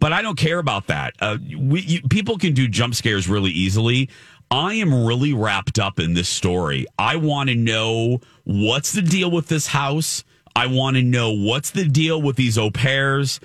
[0.01, 1.15] but I don't care about that.
[1.19, 4.11] Uh, we, you, people can do jump scares really easily.
[4.51, 6.87] I am really wrapped up in this story.
[6.99, 10.25] I want to know what's the deal with this house.
[10.55, 13.41] I want to know what's the deal with these au pairs,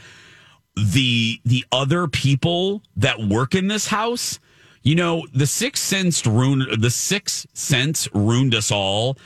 [0.75, 4.39] the the other people that work in this house.
[4.81, 9.17] You know, the sixth sense ruined the sixth sense ruined us all.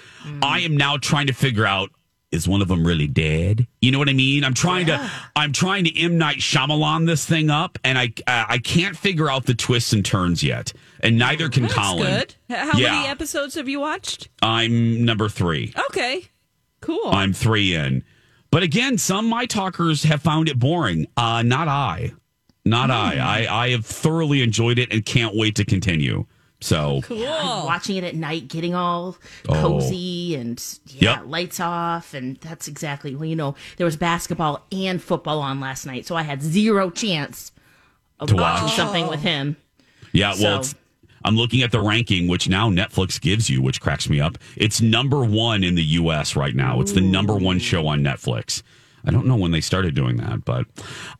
[0.41, 1.89] I am now trying to figure out
[2.29, 3.65] is one of them really dead?
[3.81, 4.43] You know what I mean?
[4.43, 8.45] I'm trying to I'm trying to M Night Shyamalan this thing up, and I uh,
[8.49, 12.05] I can't figure out the twists and turns yet, and neither can That's Colin.
[12.05, 12.35] good.
[12.55, 12.91] How Yeah.
[12.91, 14.27] many episodes have you watched?
[14.43, 15.73] I'm number three.
[15.89, 16.25] Okay,
[16.81, 17.07] cool.
[17.07, 18.03] I'm three in.
[18.51, 21.07] But again, some my talkers have found it boring.
[21.17, 22.13] Uh, not I.
[22.65, 23.17] Not I.
[23.47, 23.63] I.
[23.65, 26.25] I have thoroughly enjoyed it and can't wait to continue.
[26.59, 27.23] So cool.
[27.27, 29.15] I'm watching it at night, getting all
[29.47, 29.53] Oh.
[29.53, 31.23] cozy and yeah, Yep.
[31.27, 33.25] lights off, and that's exactly well.
[33.25, 37.51] You know, there was basketball and football on last night, so I had zero chance
[38.19, 38.75] of To watching watch.
[38.75, 39.55] something with him.
[40.13, 40.73] yeah, well, it's,
[41.27, 44.37] I'm looking at the ranking, which now Netflix gives you, which cracks me up.
[44.55, 46.37] It's number one in the U.S.
[46.37, 46.79] right now.
[46.79, 48.63] It's the number one show on Netflix.
[49.03, 50.65] I don't know when they started doing that, but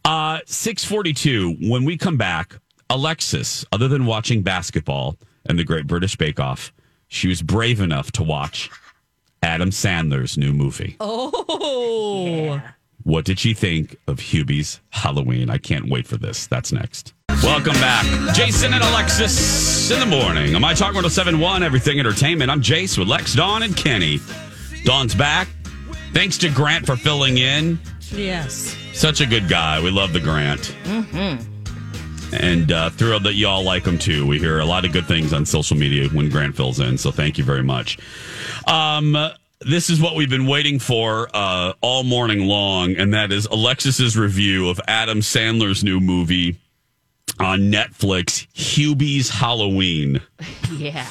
[0.06, 1.58] uh, 642.
[1.70, 2.56] When we come back,
[2.90, 6.72] Alexis, other than watching basketball and the Great British Bake Off,
[7.10, 8.70] she was brave enough to watch
[9.44, 10.96] Adam Sandler's new movie.
[11.02, 12.62] Oh,
[13.04, 15.50] What did she think of Hubie's Halloween?
[15.50, 16.48] I can't wait for this.
[16.48, 17.14] That's next.
[17.44, 18.06] Welcome back.
[18.36, 20.56] Jason and Alexis in the morning.
[20.56, 22.52] On My Talk 1071, Everything Entertainment.
[22.52, 24.20] I'm Jace with Lex, Dawn, and Kenny.
[24.84, 25.48] Dawn's back.
[26.14, 27.80] Thanks to Grant for filling in.
[28.12, 28.76] yes.
[28.94, 29.82] Such a good guy.
[29.82, 30.76] We love the Grant.
[30.84, 32.36] Mm-hmm.
[32.36, 34.26] And uh, thrilled that y'all like him too.
[34.28, 36.98] We hear a lot of good things on social media when Grant fills in.
[36.98, 37.98] So thank you very much.
[38.68, 39.16] Um,
[39.62, 44.18] this is what we've been waiting for uh, all morning long, and that is Alexis's
[44.18, 46.58] review of Adam Sandler's new movie
[47.40, 50.22] on Netflix, Hubie's Halloween.
[50.72, 51.08] Yeah,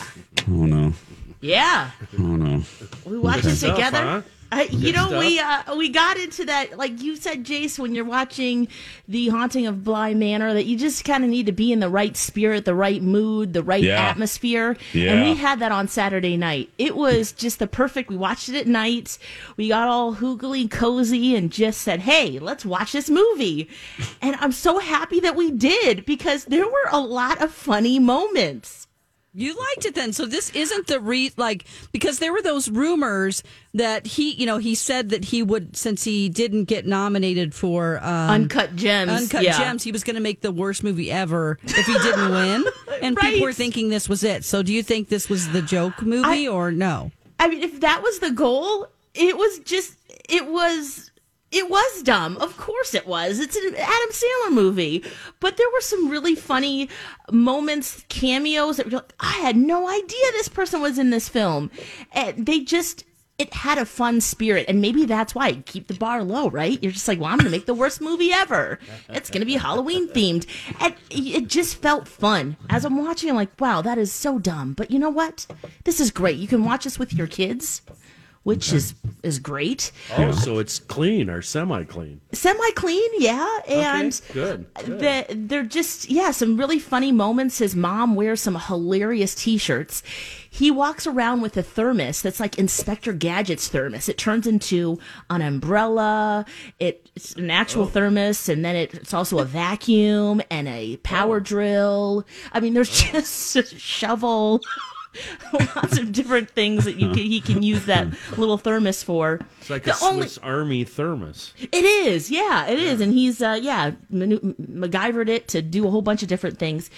[0.49, 0.93] Oh no!
[1.41, 1.91] yeah.
[2.19, 2.63] Oh no!
[3.07, 3.53] We watched Okay.
[3.55, 4.03] it together.
[4.03, 4.23] huh?
[4.53, 8.05] Uh, you know, we uh, we got into that, like you said, Jace, when you're
[8.05, 8.69] watching
[9.09, 11.89] The Haunting of Bly Manor, that you just kind of need to be in the
[11.89, 14.01] right spirit, the right mood, the right Yeah.
[14.01, 14.77] atmosphere.
[14.93, 15.13] Yeah.
[15.13, 16.71] And we had that on Saturday night.
[16.79, 18.09] It was just the perfect.
[18.09, 19.19] We watched it at night.
[19.57, 23.69] We got all hoogly cozy and just said, "Hey, let's watch this movie."
[24.23, 28.86] And I'm so happy that we did because there were a lot of funny moments.
[29.39, 30.15] You liked it then.
[30.15, 33.43] So this isn't the re like because there were those rumors
[33.75, 37.99] that he, you know, he said that he would since he didn't get nominated for
[38.03, 39.11] um, Uncut Gems.
[39.13, 39.59] Uncut yeah.
[39.59, 42.65] Gems, he was going to make the worst movie ever if he didn't win.
[43.03, 44.43] And people were thinking this was it.
[44.43, 47.11] So do you think this was the joke movie or no?
[47.39, 49.99] I mean, if that was the goal, it was just,
[50.31, 51.11] it was,
[51.53, 52.37] it was dumb.
[52.39, 53.39] Of course it was.
[53.39, 55.05] It's an Adam Sandler movie.
[55.41, 56.89] But there were some really funny
[57.31, 61.71] moments, cameos that were like, I had no idea this person was in this film.
[62.13, 63.05] And they just,
[63.39, 66.83] it had a fun spirit, and maybe that's why keep the bar low, right?
[66.83, 68.79] You're just like, well, I'm gonna make the worst movie ever.
[69.11, 70.47] It's gonna be Halloween themed,
[70.81, 73.29] and it just felt fun as I'm watching.
[73.29, 75.47] I'm like, wow, that is so dumb, but you know what?
[75.85, 76.39] This is great.
[76.39, 77.83] You can watch this with your kids,
[78.47, 78.95] which is
[79.25, 79.91] is great.
[80.17, 82.21] Oh, so it's clean or semi clean.
[82.31, 84.67] Semi clean, yeah, and good.
[84.85, 85.01] good.
[85.01, 87.59] the, they're just yeah some really funny moments.
[87.59, 90.05] His mom wears some hilarious t-shirts.
[90.49, 94.09] He walks around with a thermos that's like inspector gadget's thermos.
[94.09, 96.47] It turns into an umbrella
[96.79, 97.87] it, it's an actual oh.
[97.87, 101.41] thermos and then it, it's also a vacuum and a power oh.
[101.41, 102.27] drill.
[102.53, 103.09] I mean there's oh.
[103.13, 104.63] just a shovel
[105.77, 109.71] lots of different things that you can, he can use that little thermos for It's
[109.71, 111.53] like The a only- Swiss Army thermos.
[111.59, 115.91] it is, yeah, it is, and he's uh, yeah, manu- MacGyvered it to do a
[115.91, 116.91] whole bunch of different things.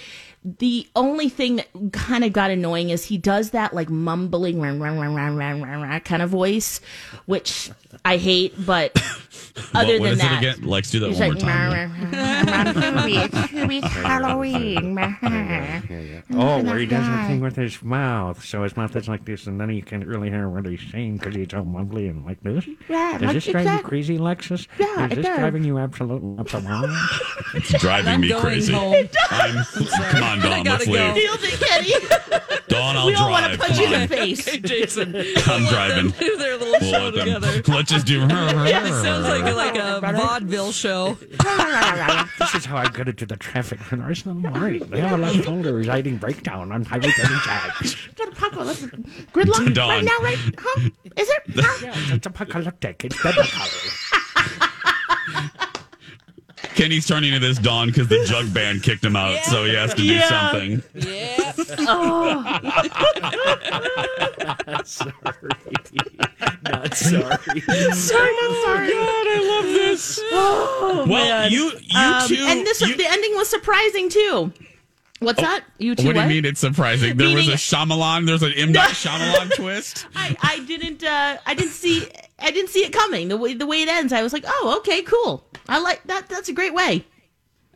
[0.59, 4.71] The only thing that kind of got annoying is he does that like mumbling rah,
[4.71, 6.81] rah, rah, rah, rah, rah, rah kind of voice,
[7.27, 7.71] which
[8.05, 8.55] I hate.
[8.65, 8.97] But
[9.75, 10.69] other what, what than is that, it again?
[10.69, 11.93] Lex, do that one like, more time.
[13.71, 14.99] It's Halloween.
[16.33, 18.45] Oh, where he does that thing with his mouth.
[18.45, 21.19] So his mouth is like this, and then you can't really hear what he's saying
[21.19, 22.67] because he's all mumbly and like this.
[22.89, 24.67] Yeah, Does like this drive you crazy, Lexus?
[24.79, 25.39] Yeah, Is this does.
[25.39, 26.87] driving you absolutely up the wall?
[27.55, 28.75] It's driving me crazy.
[28.75, 29.65] I'm,
[30.11, 30.93] come on, Dawn, let's gotta go.
[30.93, 31.15] leave.
[31.23, 32.59] Feels it, Kenny.
[32.69, 34.47] Dawn, I'll we all want to punch you in the face.
[34.47, 35.15] Hey, Jason.
[35.17, 36.11] I'm driving.
[36.11, 37.63] Do their little We'll show let them- together.
[37.73, 38.19] let's just do.
[38.29, 41.15] Yeah, it sounds like a, like a vaudeville show.
[42.39, 44.81] this is how I get into the traffic for the rest of the morning.
[44.91, 48.15] They have a left shoulder residing breakdown on Highway 35.
[48.17, 48.83] Got a Paco, let's-
[49.33, 49.89] Gridlock Dawn.
[49.89, 50.39] right now, right?
[50.59, 50.89] Huh?
[51.17, 51.43] Is it?
[51.57, 51.79] Huh?
[51.87, 53.05] yeah, it's apocalyptic.
[53.05, 53.61] It's biblical.
[56.75, 59.91] Kenny's turning to this Dawn because the jug band kicked him out, so he has
[59.95, 60.29] to do Yeah.
[60.29, 60.83] something.
[60.95, 61.53] Yeah.
[61.91, 62.43] Oh,
[64.85, 65.13] sorry.
[66.63, 67.61] Not sorry.
[67.61, 68.91] sorry, not sorry.
[68.91, 70.21] God, I love this.
[70.33, 71.51] Oh, Well, man.
[71.53, 72.37] you you Um, two.
[72.47, 74.53] and this you- the ending was surprising too.
[75.21, 75.65] What's that?
[75.79, 76.07] You two?
[76.07, 76.29] what do you what?
[76.29, 77.17] mean it's surprising?
[77.17, 78.27] There was a Shyamalan.
[78.27, 80.07] There's an M Night Shyamalan twist.
[80.17, 82.07] I, I didn't uh I didn't see
[82.39, 84.13] I didn't see it coming the way the way it ends.
[84.13, 85.45] I was like, oh, okay, cool.
[85.69, 86.29] I like that.
[86.29, 87.05] That's a great way,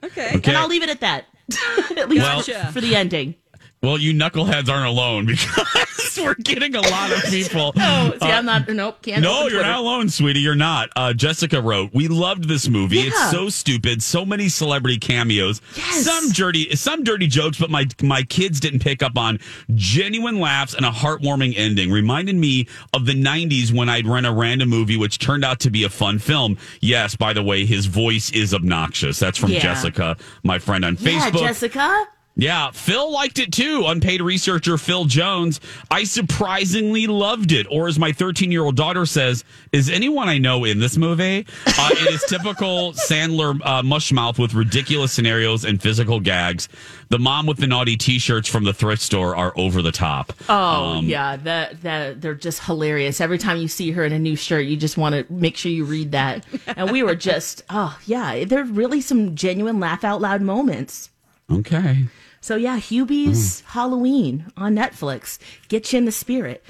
[0.05, 0.37] Okay.
[0.37, 0.51] Okay.
[0.51, 1.25] and I'll leave it at that.
[1.97, 3.35] at least Well- for, for the ending.
[3.83, 7.73] Well, you knuckleheads aren't alone because we're getting a lot of people.
[7.85, 8.69] Oh, see, Uh, I'm not.
[8.69, 9.23] Nope, can't.
[9.23, 10.41] No, you're not alone, sweetie.
[10.41, 10.91] You're not.
[10.95, 12.97] Uh, Jessica wrote, "We loved this movie.
[12.99, 13.07] Yeah.
[13.09, 14.03] It's so stupid.
[14.03, 15.61] So many celebrity cameos.
[15.77, 16.05] Yes.
[16.05, 19.41] Some dirty, some dirty jokes, but my my kids didn't pick up on
[19.75, 21.91] genuine laughs and a heartwarming ending.
[21.91, 25.71] Reminded me of the '90s when I'd rent a random movie, which turned out to
[25.71, 26.57] be a fun film.
[26.81, 29.19] Yes, by the way, his voice is obnoxious.
[29.19, 29.61] That's from Yeah.
[29.61, 31.41] Jessica, my friend on Yeah, Facebook.
[31.41, 32.05] Jessica.
[32.35, 33.85] Yeah, Phil liked it too.
[33.87, 35.61] Unpaid researcher Phil Jones.
[35.91, 37.67] I surprisingly loved it.
[37.71, 41.47] Or as my 13 year old daughter says, is anyone I know in this movie?
[41.67, 46.71] Uh, it is typical Sandler uh, mushmouth with ridiculous scenarios and physical gags.
[47.11, 50.33] The mom with the naughty t shirts from the thrift store are over the top.
[50.49, 50.55] Oh
[50.99, 53.21] Um, yeah, that that they're just hilarious.
[53.21, 55.71] Every time you see her in a new shirt, you just want to make sure
[55.71, 56.47] you read that.
[56.67, 61.11] And we were just, oh yeah, there are really some genuine laugh out loud moments.
[61.51, 62.07] Okay.
[62.43, 63.65] So yeah, Hubie's mm.
[63.67, 65.39] Halloween on Netflix.
[65.69, 66.63] Get you in the spirit.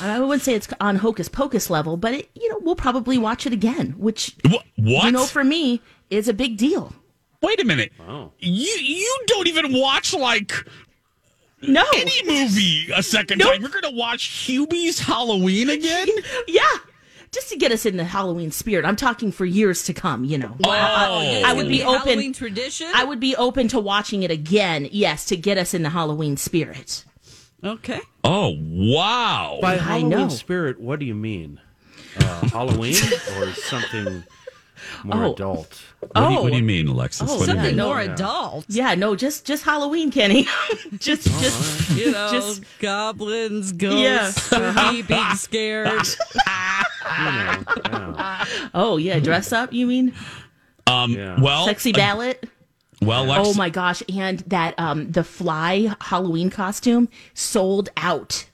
[0.00, 3.46] I wouldn't say it's on hocus pocus level, but it, you know we'll probably watch
[3.46, 5.04] it again, which Wh- what?
[5.06, 5.80] you know for me
[6.10, 6.92] is a big deal.
[7.42, 7.90] Wait a minute.
[8.38, 10.52] You you don't even watch like
[11.62, 13.52] No, any movie a second Nope.
[13.52, 13.62] time.
[13.62, 16.08] You're gonna watch Hubie's Halloween again?
[16.46, 16.62] yeah,
[17.32, 18.84] just to get us in the Halloween spirit.
[18.84, 20.24] I'm talking for years to come.
[20.24, 20.70] You know, Oh.
[20.70, 22.08] I, I would be open.
[22.08, 22.88] Halloween tradition.
[22.94, 24.88] I would be open to watching it again.
[24.90, 27.04] Yes, to get us in the Halloween spirit.
[27.64, 28.00] okay.
[28.24, 29.58] Oh wow!
[29.62, 30.28] By I Halloween know.
[30.28, 31.60] spirit, what do you mean?
[32.18, 32.96] Uh, Halloween
[33.38, 34.24] or something
[35.04, 35.32] more Oh.
[35.32, 35.82] adult?
[36.00, 36.42] What, do you, Oh.
[36.42, 37.28] what do you mean, Alexis?
[37.30, 37.76] Oh, What do you Something mean?
[37.76, 38.64] no, more adult.
[38.68, 40.46] Yeah, no, just just Halloween, Kenny.
[40.98, 44.50] just just You know, Just- goblins, ghosts,
[44.92, 45.88] me being scared.
[45.88, 46.42] You
[47.90, 48.44] know, yeah.
[48.74, 49.72] oh yeah, dress up.
[49.72, 50.14] You mean
[50.86, 51.40] Um, Yeah.
[51.40, 52.48] well, sexy uh, ballot?
[53.02, 54.02] well, Lex, Oh my gosh!
[54.14, 58.46] And that um the fly Halloween costume sold out.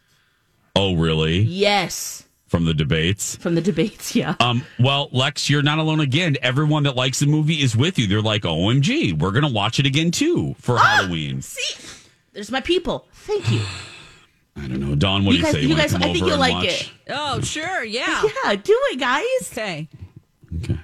[0.75, 1.39] Oh, really?
[1.41, 3.35] Yes, From the debates.
[3.37, 4.15] from the debates.
[4.15, 4.37] Yeah.
[4.39, 6.37] Um, well, Lex, you're not alone again.
[6.43, 8.07] Everyone that likes the movie is with you.
[8.07, 11.43] They're like, OMG, we're going to watch it again too for Halloween.
[11.43, 11.77] See,
[12.33, 13.09] there's my people.
[13.13, 13.61] Thank you.
[14.57, 14.95] I don't know.
[14.95, 15.63] Don, what You do guys- you say?
[15.65, 16.65] you wanna guys- come I think you'll like watch?
[16.67, 16.91] it.
[17.11, 17.85] Oh, sure.
[17.85, 18.23] Yeah.
[18.45, 19.25] Yeah, do it, guys.
[19.53, 19.89] Okay.
[20.63, 20.79] Okay.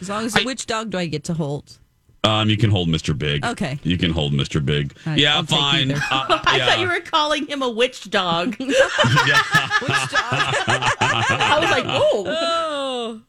[0.00, 1.78] As long as the which dog do I get to hold?
[2.28, 3.16] Um, you can hold Mr.
[3.16, 3.44] Big.
[3.44, 3.78] Okay.
[3.82, 4.64] You can hold Mr.
[4.64, 4.94] Big.
[5.06, 5.92] I- yeah, I'll fine.
[5.92, 8.56] Uh, I thought you were calling him a witch dog.
[8.58, 8.78] Witch dog.
[11.00, 12.24] I was like, oh.
[12.28, 13.20] Oh.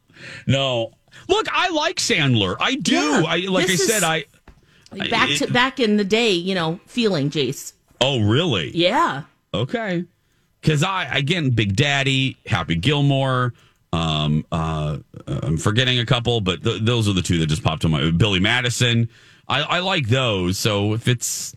[0.48, 0.92] No.
[1.28, 2.56] Look, I like Sandler.
[2.60, 2.96] I do.
[2.96, 4.26] Yeah, I like this I said I
[5.10, 7.74] Back to back in the day, you know, feeling Jace.
[8.02, 8.72] Oh, really?
[8.76, 9.24] Yeah.
[9.54, 10.06] Okay.
[10.64, 13.54] Cuz I again Big Daddy, Happy Gilmore,
[13.94, 14.98] um uh
[15.44, 18.12] I'm forgetting a couple, but th- those are the two that just popped in my
[18.12, 19.10] Billy Madison.
[19.48, 20.58] I I like those.
[20.58, 21.56] So if it's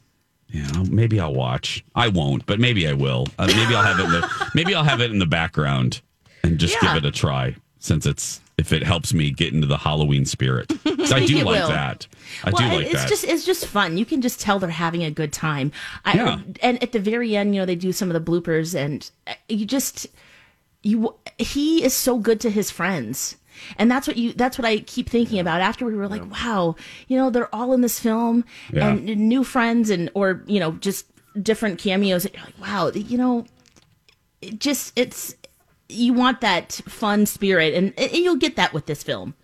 [0.49, 1.85] yeah, maybe I'll watch.
[1.95, 3.27] I won't, but maybe I will.
[3.39, 6.01] Uh, maybe I'll have it in the maybe I'll have it in the background
[6.43, 6.95] and just Yeah.
[6.95, 10.71] give it a try since it's if it helps me get into the Halloween spirit.
[10.87, 11.69] I do like will.
[11.69, 12.07] that.
[12.45, 13.09] I well, do like it's that.
[13.09, 13.97] just it's just fun.
[13.97, 15.73] You can just tell they're having a good time.
[16.05, 16.41] I, Yeah.
[16.63, 19.33] And at the very end, you know, they do some of the bloopers, and uh,
[19.49, 20.07] you just
[20.83, 23.37] you he is so good to his friends.
[23.79, 26.77] And that's what you that's what I keep thinking about after we were like, wow,
[27.09, 28.89] you know, they're all in this film Yeah.
[28.91, 31.07] and new friends and or, you know, just
[31.43, 32.25] different cameos.
[32.33, 33.47] You're like, wow, you know,
[34.41, 35.35] it just it's
[35.89, 39.35] you want that fun spirit and, and you'll get that with this film.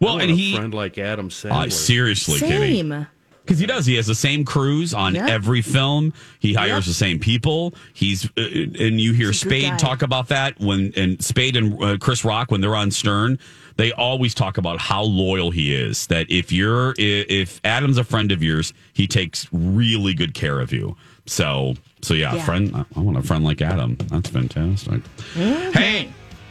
[0.00, 1.66] well, I want and a he friend like Adam Sandler.
[1.66, 2.76] uh, seriously, Kitty.
[2.78, 3.06] Same.
[3.50, 3.84] Because he does.
[3.84, 5.26] He has the same crews on Yeah.
[5.28, 6.12] every film.
[6.38, 6.84] He hires Yep.
[6.84, 7.74] the same people.
[7.92, 11.56] He's uh, and you hear He's a good Spade talk about that when and Spade
[11.56, 13.40] and uh, Chris Rock when they're on Stern.
[13.74, 16.06] They always talk about how loyal he is.
[16.06, 20.72] That if you're if Adam's a friend of yours, he takes really good care of
[20.72, 20.96] you.
[21.26, 22.44] So so yeah, Yeah.
[22.44, 22.70] friend.
[22.72, 23.96] I- I want a friend like Adam.
[24.10, 25.00] That's fantastic.
[25.34, 26.10] Hey.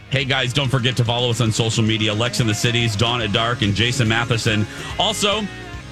[0.10, 2.14] Hey guys, don't forget to follow us on social media.
[2.14, 4.68] Lex in the Cities, Dawn at Dark, and Jason Matheson.
[4.98, 5.48] Also,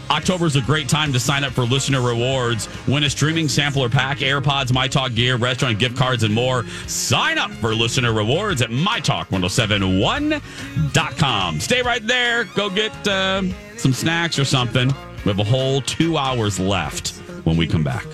[0.10, 2.70] October is a great time to sign up for listener rewards.
[2.88, 6.66] Win a streaming sampler pack, AirPods, My Talk gear, restaurant gift cards, and more.
[6.88, 11.60] Sign up for listener rewards at mytalk1071.com.
[11.60, 12.45] Stay right there.
[12.55, 13.43] Go get uh,
[13.78, 14.93] some snacks or something.
[15.26, 18.05] We have a whole two hours left when we come back.